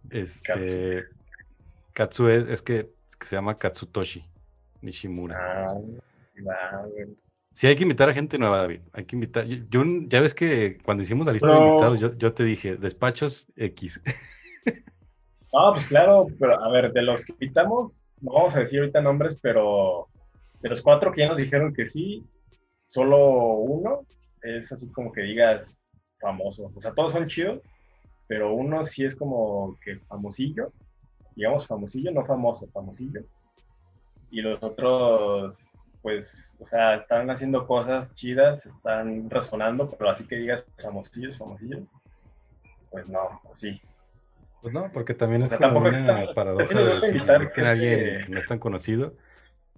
[0.10, 1.06] Este.
[1.96, 2.92] Katsu es, que,
[3.22, 4.26] se llama Katsutoshi
[4.82, 5.66] Nishimura.
[5.66, 6.86] Ah,
[7.54, 8.82] sí, hay que invitar a gente nueva, David.
[8.92, 9.46] Hay que invitar.
[9.46, 14.02] Yo, ya ves que cuando hicimos la lista de invitados, yo, te dije, despachos X.
[15.54, 19.00] No, pues claro, pero a ver, de los que invitamos, no vamos a decir ahorita
[19.00, 20.10] nombres, pero
[20.60, 22.26] de los cuatro que ya nos dijeron que sí,
[22.90, 24.02] solo uno
[24.42, 25.88] es así como que digas
[26.20, 26.74] famoso.
[26.76, 27.62] O sea, todos son chidos,
[28.28, 30.74] pero uno sí es como que famosillo
[31.36, 33.22] digamos, famosillo, no famoso, famosillo.
[34.32, 40.38] y los otros, pues, o sea, están haciendo cosas chidas, están resonando, pero así que
[40.38, 41.84] digas famosillos, famosillos,
[42.90, 43.82] pues no, sí.
[44.62, 49.14] Pues no, porque también es como una paradoja de que alguien no es tan conocido,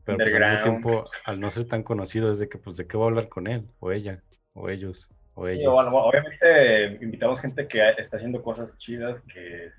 [0.05, 2.87] pero pues, al mismo tiempo, al no ser tan conocido, es de que, pues, ¿de
[2.87, 3.67] qué voy a hablar con él?
[3.79, 5.65] O ella, o ellos, o ellos.
[5.67, 9.69] obviamente invitamos gente que está haciendo cosas chidas, que,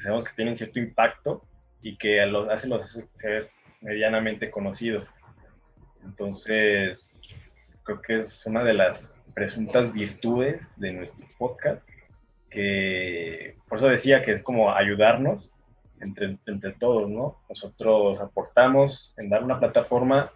[0.00, 1.42] sabemos que tienen cierto impacto
[1.82, 5.14] y que los, hace los ser medianamente conocidos.
[6.04, 7.20] Entonces,
[7.84, 11.88] creo que es una de las presuntas virtudes de nuestro podcast,
[12.50, 15.54] que por eso decía que es como ayudarnos
[16.00, 17.40] entre, entre todos, ¿no?
[17.48, 20.32] Nosotros aportamos en dar una plataforma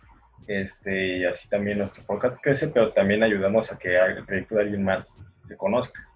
[0.46, 4.62] este, y así también nuestro podcast crece, pero también ayudamos a que el proyecto de
[4.62, 5.08] alguien más
[5.44, 6.08] se conozca,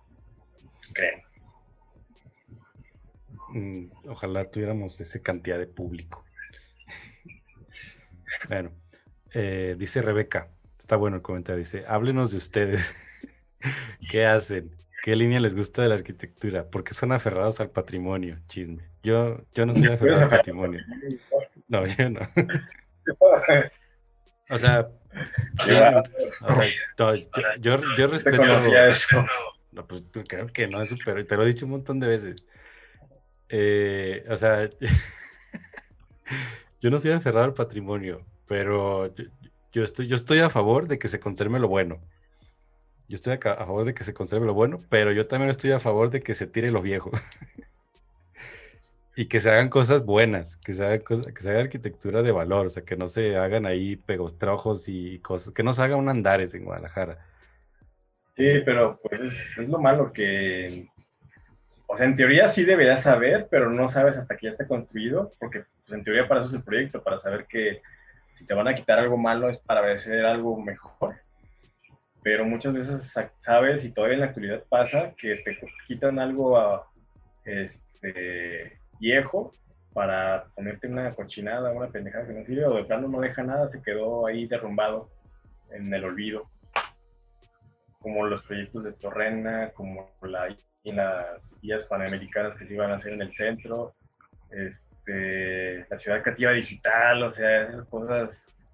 [0.92, 1.25] creo.
[3.50, 6.24] Mm, ojalá tuviéramos esa cantidad de público.
[8.48, 8.72] bueno,
[9.32, 12.94] eh, dice Rebeca, está bueno el comentario, dice, háblenos de ustedes.
[14.10, 14.70] ¿Qué hacen?
[15.02, 16.68] ¿Qué línea les gusta de la arquitectura?
[16.68, 18.38] ¿Por qué son aferrados al patrimonio?
[18.48, 18.82] Chisme.
[19.02, 20.80] Yo, yo no soy aferrado al patrimonio.
[21.68, 22.20] No, yo no.
[24.48, 24.88] O sea,
[25.60, 26.02] o sea
[26.96, 28.42] yo, yo, respeto.
[28.88, 29.24] Eso?
[29.72, 31.26] No, pues creo que no es súper.
[31.26, 32.36] Te lo he dicho un montón de veces.
[33.48, 34.68] Eh, o sea,
[36.80, 39.14] yo no soy aferrado al patrimonio, pero
[39.72, 42.00] yo, estoy, yo estoy a favor de que se conserve lo bueno.
[43.08, 45.78] Yo estoy a, favor de que se conserve lo bueno, pero yo también estoy a
[45.78, 47.12] favor de que se tire lo viejo.
[49.16, 52.66] y que se hagan cosas buenas, que se haga, que se haga arquitectura de valor,
[52.66, 56.08] o sea, que no se hagan ahí pegostrojos y cosas, que no se hagan un
[56.08, 57.24] andares en Guadalajara.
[58.36, 60.88] Sí, pero pues es, es, lo malo que,
[61.86, 65.32] o sea, en teoría sí deberías saber, pero no sabes hasta que ya está construido,
[65.38, 67.82] porque pues, en teoría para eso es el proyecto, para saber que
[68.32, 71.16] si te van a quitar algo malo es para hacer algo mejor
[72.26, 75.56] pero muchas veces sabes y todavía en la actualidad pasa que te
[75.86, 76.84] quitan algo
[77.44, 79.52] este, viejo
[79.92, 83.68] para ponerte una cochinada, una pendejada que no sirve, o de plano no deja nada,
[83.68, 85.08] se quedó ahí derrumbado
[85.70, 86.50] en el olvido.
[88.00, 90.48] Como los proyectos de Torrena, como la,
[90.92, 93.94] las vías panamericanas que se iban a hacer en el centro,
[94.50, 98.70] este, la ciudad creativa digital, o sea, esas cosas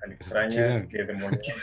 [0.00, 1.60] tan extrañas que demolieron.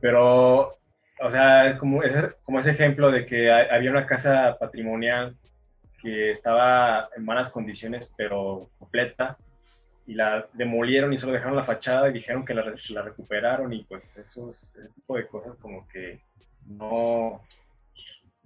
[0.00, 0.78] Pero,
[1.20, 5.36] o sea, como ese, como ese ejemplo de que había una casa patrimonial
[6.02, 9.38] que estaba en malas condiciones, pero completa,
[10.06, 13.82] y la demolieron y solo dejaron la fachada y dijeron que la, la recuperaron y
[13.84, 16.20] pues esos, ese tipo de cosas como que
[16.66, 17.42] no,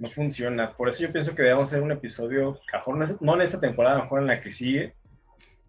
[0.01, 0.73] no funciona.
[0.73, 2.59] Por eso yo pienso que debemos hacer un episodio,
[3.21, 4.95] no en esta temporada, mejor en la que sigue,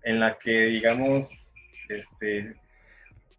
[0.04, 1.54] en la que digamos,
[1.90, 2.56] este,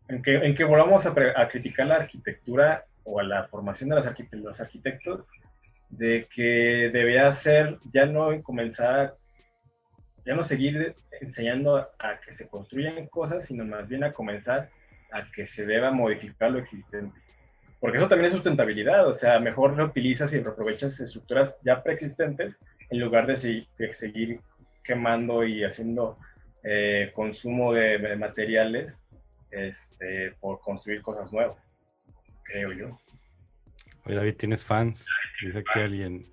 [0.08, 3.96] en que, en que volvamos a, a, criticar la arquitectura o a la formación de,
[3.96, 5.26] los arquitectos,
[5.88, 9.16] de que debería ser ya no comenzar,
[10.26, 14.68] ya no seguir enseñando a que se construyan cosas, sino más bien a comenzar
[15.10, 17.18] a que se deba modificar lo existente.
[17.82, 22.56] Porque eso también es sustentabilidad, o sea, mejor reutilizas y reaprovechas estructuras ya preexistentes
[22.88, 24.40] en lugar de, de seguir
[24.84, 26.16] quemando y haciendo
[26.62, 29.02] eh, consumo de, de materiales
[29.50, 31.58] este, por construir cosas nuevas,
[32.44, 33.00] creo yo.
[34.04, 35.08] Oye, David, ¿tienes fans?
[35.42, 36.32] Dice aquí alguien,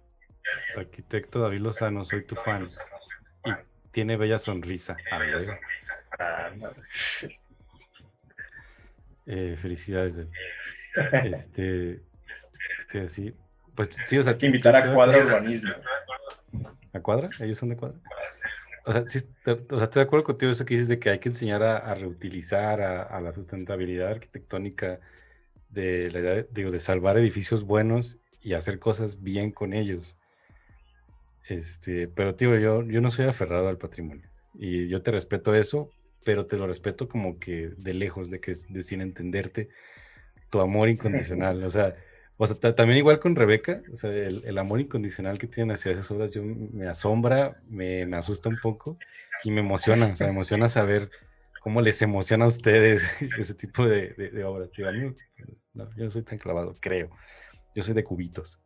[0.78, 2.68] arquitecto David Lozano, soy tu fan.
[3.44, 3.50] Y
[3.90, 4.98] tiene bella sonrisa.
[6.20, 6.52] Ah,
[9.26, 10.28] eh, felicidades.
[11.24, 12.02] Este,
[13.08, 13.34] sí.
[13.76, 15.72] Pues sí, o sea, Hay que invitar a Cuadra Urbanismo.
[16.94, 17.30] ¿A Cuadra?
[17.40, 17.98] ¿Ellos son de Cuadra?
[18.86, 21.20] O sea, sí, o sea, estoy de acuerdo contigo eso que dices de que hay
[21.20, 25.00] que enseñar a, reutilizar, a, la sustentabilidad arquitectónica,
[25.70, 30.18] de la idea de, de salvar edificios buenos y hacer cosas bien con ellos.
[31.48, 35.90] Este, pero tío, yo, yo no soy aferrado al patrimonio y yo te respeto eso,
[36.24, 39.70] pero te lo respeto como que de lejos, de que de sin entenderte,
[40.50, 41.96] tu amor incondicional, o sea,
[42.38, 46.10] o sea, también igual con Rebeca, o sea, el, amor incondicional que tienen hacia esas
[46.12, 48.98] obras, yo me asombra, me, me, asusta un poco
[49.44, 51.10] y me emociona, o sea, me emociona saber
[51.60, 54.72] cómo les emociona a ustedes ese tipo de, de, obras.
[54.72, 54.92] Tío,
[55.74, 57.10] no, yo no soy tan clavado, creo.
[57.76, 58.60] Yo soy de cubitos.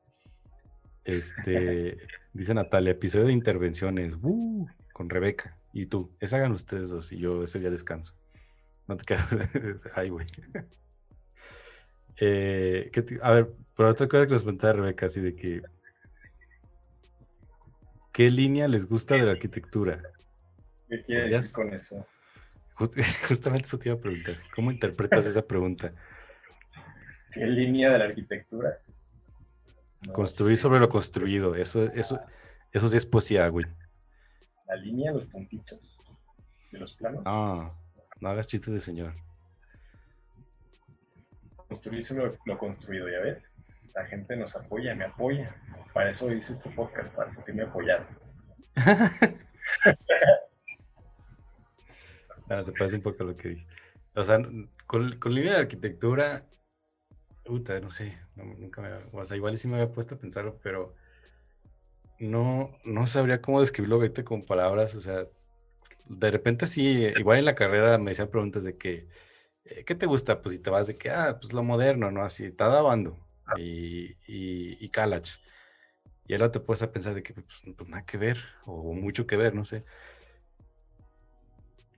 [1.03, 1.97] Este,
[2.31, 5.57] dice Natalia, episodio de intervenciones, uh, con Rebeca.
[5.73, 8.15] Y tú, esa hagan ustedes dos y yo ese día descanso.
[8.88, 9.27] No te quedas,
[9.95, 10.27] ay, güey.
[12.18, 12.91] Eh,
[13.22, 15.61] a ver, pero otra cosa que les preguntaba a Rebeca, así de que.
[18.11, 20.01] ¿Qué línea les gusta de la arquitectura?
[20.88, 22.05] ¿Qué quiere decir con eso?
[23.28, 24.38] Justamente eso te iba a preguntar.
[24.55, 25.93] ¿Cómo interpretas esa pregunta?
[27.32, 28.78] ¿Qué línea de la arquitectura?
[30.11, 31.55] Construir sobre lo construido.
[31.55, 32.20] Eso, eso,
[32.72, 33.66] eso sí es poesía, güey.
[34.68, 35.97] La línea, los puntitos
[36.72, 37.24] de los planos.
[37.26, 37.74] Ah,
[38.20, 39.16] no hagas chistes de señor.
[41.74, 43.55] Construir sobre lo construido, ¿ya ves?
[43.95, 45.55] La gente nos apoya, me apoya.
[45.91, 48.05] Para eso hice este podcast, para sentirme apoyado.
[52.49, 53.67] Ah, se parece un poco a lo que dije.
[54.15, 54.38] O sea,
[54.86, 56.45] con, con línea de arquitectura,
[57.45, 60.93] puta, no sé, nunca me, o sea, igual sí me había puesto a pensarlo, pero
[62.19, 65.26] no, no sabría cómo describirlo con palabras, o sea,
[66.05, 69.07] de repente sí, igual en la carrera me hacían preguntas de que,
[69.86, 70.41] ¿qué te gusta?
[70.41, 72.24] Pues si te vas de que, ah, pues lo moderno, ¿no?
[72.24, 73.53] Así, Tadabando ah.
[73.57, 75.30] y, y, y Kalach.
[76.28, 77.45] Y ahora te puedes a pensar de que, pues,
[77.76, 79.84] pues, nada que ver, o mucho que ver, no sé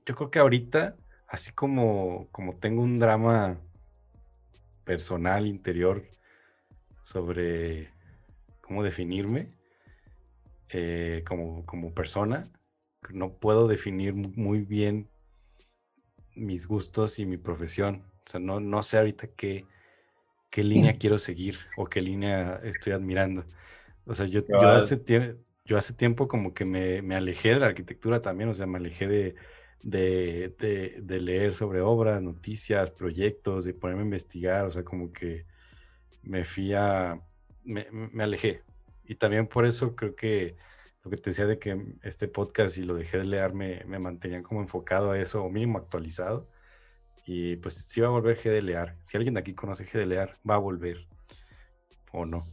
[0.06, 0.96] yo creo que ahorita,
[1.28, 3.60] así como, como tengo un drama
[4.84, 6.06] personal, interior,
[7.02, 7.90] sobre
[8.62, 9.50] cómo definirme
[10.70, 12.48] eh, como, como persona,
[13.10, 15.10] no puedo definir muy bien
[16.36, 18.04] mis gustos y mi profesión.
[18.26, 19.66] O sea, no, no sé ahorita qué,
[20.50, 23.46] qué línea quiero seguir o qué línea estoy admirando.
[24.06, 25.04] O sea, yo, yo, hace,
[25.66, 28.78] yo hace tiempo como que me, me, alejé de la arquitectura también, o sea, me
[28.78, 29.36] alejé de,
[29.82, 35.46] de, de, leer sobre obras, noticias, proyectos, de ponerme a investigar, o sea, como que
[36.24, 37.20] me fui a,
[37.64, 38.62] me, me, alejé.
[39.06, 40.56] Y también por eso creo que
[41.06, 44.00] lo que te decía de que este podcast y lo dejé de leer me, me
[44.00, 46.50] mantenían como enfocado a eso, o mínimo actualizado.
[47.28, 48.96] Y pues sí va a volver GDLear.
[49.02, 51.08] Si alguien de aquí conoce GDLear, va a volver.
[52.12, 52.48] O no.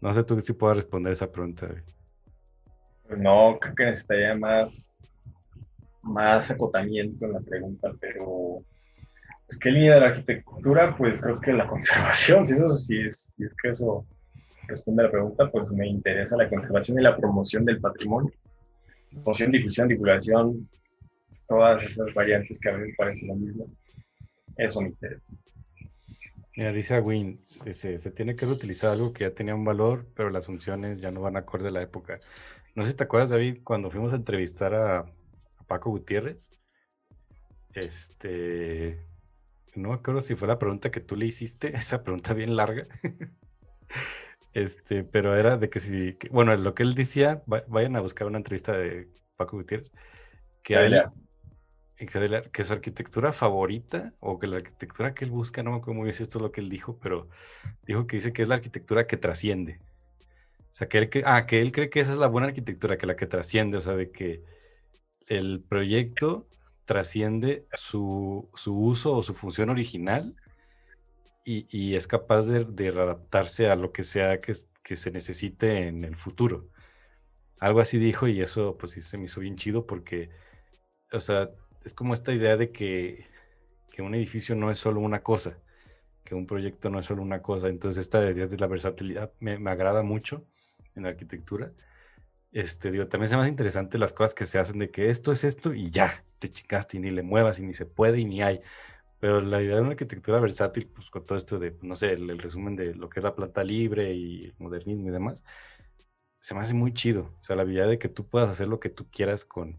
[0.00, 1.68] No sé tú si puedo responder esa pregunta.
[3.16, 4.90] No, creo que necesitaría más
[6.02, 8.64] más acotamiento en la pregunta, pero
[9.46, 10.96] pues, ¿qué línea de la arquitectura?
[10.96, 14.06] Pues creo que la conservación, si, eso, si, es, si es que eso
[14.66, 18.32] responde a la pregunta, pues me interesa la conservación y la promoción del patrimonio.
[19.10, 20.68] Promoción, difusión, divulgación,
[21.48, 23.66] todas esas variantes que a mí me parecen lo mismo.
[24.56, 25.36] Eso me interesa.
[26.56, 30.30] Mira, dice Agüín, dice, se tiene que reutilizar algo que ya tenía un valor, pero
[30.30, 32.18] las funciones ya no van acorde a la época.
[32.74, 35.04] No sé si te acuerdas, David, cuando fuimos a entrevistar a,
[35.66, 36.50] Paco Gutiérrez.
[37.74, 38.98] Este,
[39.74, 42.86] no me acuerdo si fue la pregunta que tú le hiciste, esa pregunta bien larga.
[44.56, 48.38] Este, pero era de que si, bueno, lo que él decía, vayan a buscar una
[48.38, 49.92] entrevista de Paco Gutiérrez,
[50.62, 51.02] que a él,
[52.50, 56.04] que su arquitectura favorita, o que la arquitectura que él busca, no me acuerdo muy
[56.04, 57.28] bien si esto es lo que él dijo, pero
[57.82, 59.78] dijo que dice que es la arquitectura que trasciende.
[60.58, 63.06] O sea, que él, ah, que él cree que esa es la buena arquitectura, que
[63.06, 64.42] la que trasciende, o sea, de que
[65.26, 66.48] el proyecto
[66.86, 70.34] trasciende su, uso o su función original
[71.46, 74.54] y, es capaz de, de, adaptarse a lo que sea que,
[74.96, 76.68] se necesite en el futuro.
[77.60, 80.30] Algo así dijo y eso pues sí se me hizo bien chido porque,
[81.12, 81.50] o sea,
[81.84, 83.26] es como esta idea de que,
[83.98, 85.58] un edificio no es solo una cosa,
[86.24, 87.68] que un proyecto no es solo una cosa.
[87.68, 90.44] Entonces esta idea de la versatilidad me, agrada mucho
[90.94, 91.72] en la arquitectura
[92.52, 95.32] este, digo, también se me hace interesante las cosas que se hacen de que esto
[95.32, 98.24] es esto y ya, te chicaste y ni le muevas y ni se puede y
[98.24, 98.60] ni hay.
[99.18, 102.38] Pero la idea de una arquitectura versátil, pues con todo esto de, no sé, el,
[102.38, 105.42] resumen de lo que es la planta libre y el modernismo y demás,
[106.40, 107.22] se me hace muy chido.
[107.38, 109.78] O sea, la habilidad de que tú puedas hacer lo que tú quieras con,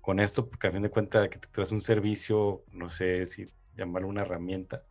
[0.00, 3.46] con esto, porque a fin de cuentas la arquitectura es un servicio, no sé si
[3.76, 4.84] llamarlo una herramienta,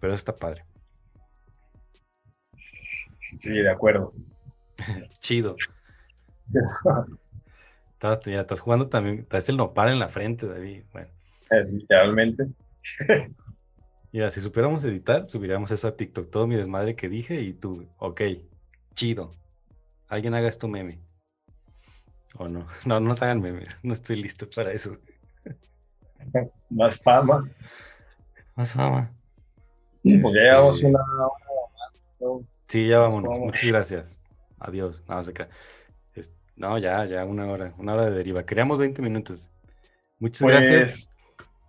[0.00, 0.64] pero está padre.
[3.40, 4.14] Sí, de acuerdo.
[5.20, 5.54] Chido.
[7.92, 10.84] estás, ya, estás jugando también, estás el nopal en la frente, David.
[10.92, 11.17] Bueno.
[11.50, 12.46] Literalmente.
[14.12, 17.86] Mira, si supiéramos editar, subiríamos eso a TikTok, todo mi desmadre que dije y tú,
[17.98, 18.22] ok,
[18.94, 19.32] chido.
[20.08, 20.98] Alguien haga esto meme.
[22.36, 24.96] O no, no, no hagan memes, no estoy listo para eso.
[26.70, 27.48] Más fama.
[28.54, 29.12] Más fama.
[30.02, 31.00] Pues ya llevamos una,
[32.66, 33.38] Sí, ya vámonos.
[33.38, 34.18] Muchas gracias.
[34.58, 35.02] Adiós.
[35.08, 35.32] No, se
[36.56, 38.44] no, ya, ya, una hora, una hora de deriva.
[38.44, 39.48] Queríamos 20 minutos.
[40.18, 41.12] Muchas pues, gracias.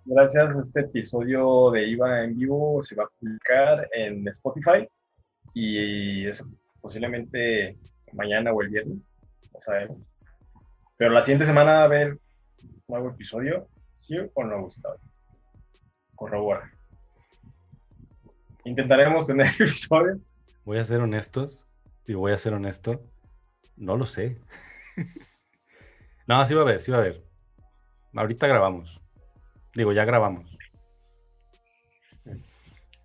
[0.05, 0.55] Gracias.
[0.55, 4.87] Este episodio de IVA en vivo se va a publicar en Spotify
[5.53, 6.45] y eso
[6.81, 7.77] posiblemente
[8.13, 8.97] mañana o el viernes,
[9.53, 9.97] no sabemos.
[10.97, 12.17] Pero la siguiente semana va a haber
[12.87, 14.95] nuevo episodio, ¿sí o no, Gustavo?
[16.15, 16.71] Corrobora.
[18.65, 20.19] Intentaremos tener episodio.
[20.65, 21.65] Voy a ser honestos,
[22.05, 23.01] y voy a ser honesto,
[23.77, 24.41] no lo sé.
[26.27, 27.23] no, sí va a haber, sí va a haber.
[28.15, 28.98] Ahorita grabamos.
[29.75, 30.49] Digo, ya grabamos.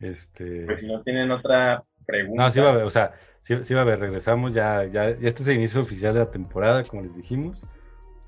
[0.00, 0.66] Este...
[0.66, 2.42] Pues si no tienen otra pregunta.
[2.42, 5.18] No, sí va a haber, o sea, sí, sí va a haber, regresamos ya, ya,
[5.18, 7.62] ya este es el inicio oficial de la temporada, como les dijimos.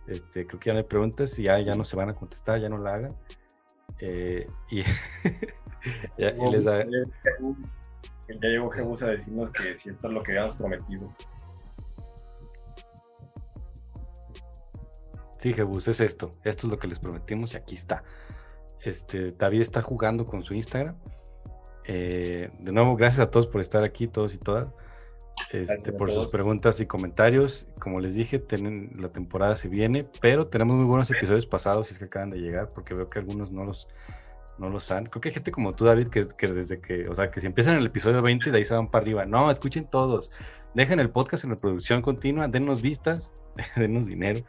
[0.07, 2.61] Este, creo que ya no hay preguntas y ya, ya no se van a contestar,
[2.61, 3.16] ya no la hagan.
[3.99, 4.82] Eh, y,
[6.18, 6.84] ya, les da...
[8.28, 11.14] Ya llegó Jesús a decirnos que si esto es lo que habíamos prometido.
[15.39, 16.32] Sí, Jebus, es esto.
[16.43, 18.03] Esto es lo que les prometimos y aquí está.
[18.87, 20.95] Este, David está jugando con su Instagram.
[21.87, 24.68] Eh, de nuevo, gracias a todos por estar aquí, todos y todas.
[25.51, 27.66] Este, por sus preguntas y comentarios.
[27.80, 31.95] Como les dije, tienen, la temporada se viene, pero tenemos muy buenos episodios pasados, si
[31.95, 33.89] es que acaban de llegar, porque veo que algunos no los,
[34.57, 35.07] no los han.
[35.07, 37.49] Creo que hay gente como tú, David, que, que desde que, o sea, que si
[37.49, 39.26] empiezan el episodio 20 de ahí se van para arriba.
[39.26, 40.30] No, escuchen todos.
[40.74, 43.34] Dejen el podcast en reproducción continua, dennos vistas,
[43.76, 44.47] dennos dinero.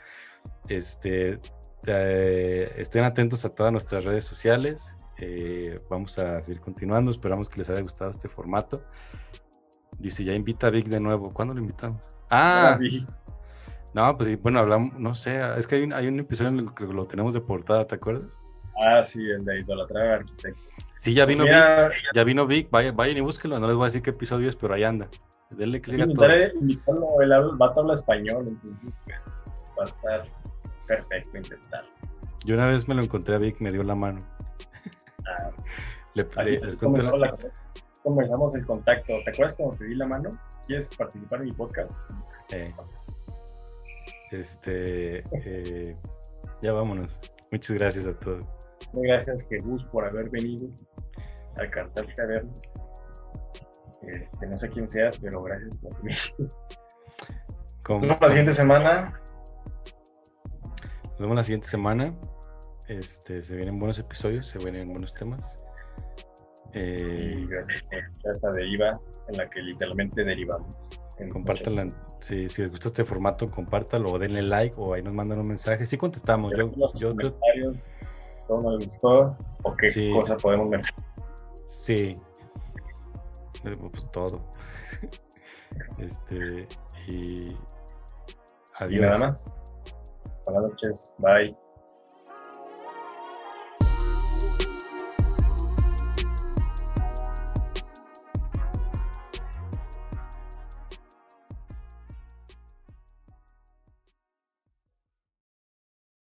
[0.69, 1.39] Este,
[1.87, 4.95] eh, estén atentos a todas nuestras redes sociales.
[5.19, 7.11] Eh, vamos a seguir continuando.
[7.11, 8.83] Esperamos que les haya gustado este formato.
[9.97, 11.31] Dice, ya invita a Vic de nuevo.
[11.31, 12.01] ¿Cuándo lo invitamos?
[12.29, 12.77] Ah,
[13.93, 16.73] no, pues bueno, hablamos, no sé, es que hay un, hay un episodio en el
[16.73, 18.37] que lo tenemos de portada, ¿te acuerdas?
[18.85, 20.61] Ah, sí, el de Idolatrada Arquitecto.
[20.93, 23.85] Sí, ya vino pues Vic, ya vino Vic, vayan, vayan y búsquenlo, no les voy
[23.85, 25.07] a decir qué episodio es, pero ahí anda.
[25.49, 26.53] Denle clic a todos.
[26.61, 29.17] Invitarlo, él va a hablar español, entonces pues,
[29.79, 30.23] va a estar
[30.87, 31.83] perfecto intentar.
[32.45, 34.21] Yo una vez me lo encontré a Vic, me dio la mano.
[35.27, 35.51] Ah,
[36.13, 36.77] le, así les
[38.03, 39.13] comenzamos el contacto.
[39.25, 40.29] ¿Te acuerdas cuando te di la mano?
[40.65, 41.91] ¿Quieres participar en mi podcast?
[42.53, 42.73] Eh,
[44.31, 45.95] este, eh,
[46.61, 47.19] ya vámonos.
[47.51, 48.45] Muchas gracias a todos.
[48.93, 50.69] Gracias, Jesús, por haber venido,
[51.57, 52.59] alcanzarte a vernos.
[54.03, 56.17] Este, no sé quién seas, pero gracias por venir.
[57.89, 59.19] Vemos la siguiente semana.
[61.17, 62.13] Nos vemos la siguiente semana.
[62.87, 65.57] Este, se vienen buenos episodios, se vienen buenos temas.
[66.73, 67.81] Eh, y gracias
[68.21, 70.75] por esta deriva en la que literalmente derivamos.
[71.31, 71.87] Compártanla,
[72.19, 75.87] si, les gusta este formato, compártalo o denle like o ahí nos mandan un mensaje.
[75.87, 76.53] Sí contestamos.
[76.55, 77.87] Yo, yo, comentarios,
[78.47, 80.81] todo nos gustó o qué cosa podemos ver.
[81.65, 82.15] Sí,
[83.63, 84.39] pues todo.
[85.97, 86.67] este,
[87.07, 87.57] y
[88.75, 88.91] adiós.
[88.91, 89.57] Y nada más.
[90.47, 91.13] palabras.
[91.19, 91.66] Bye.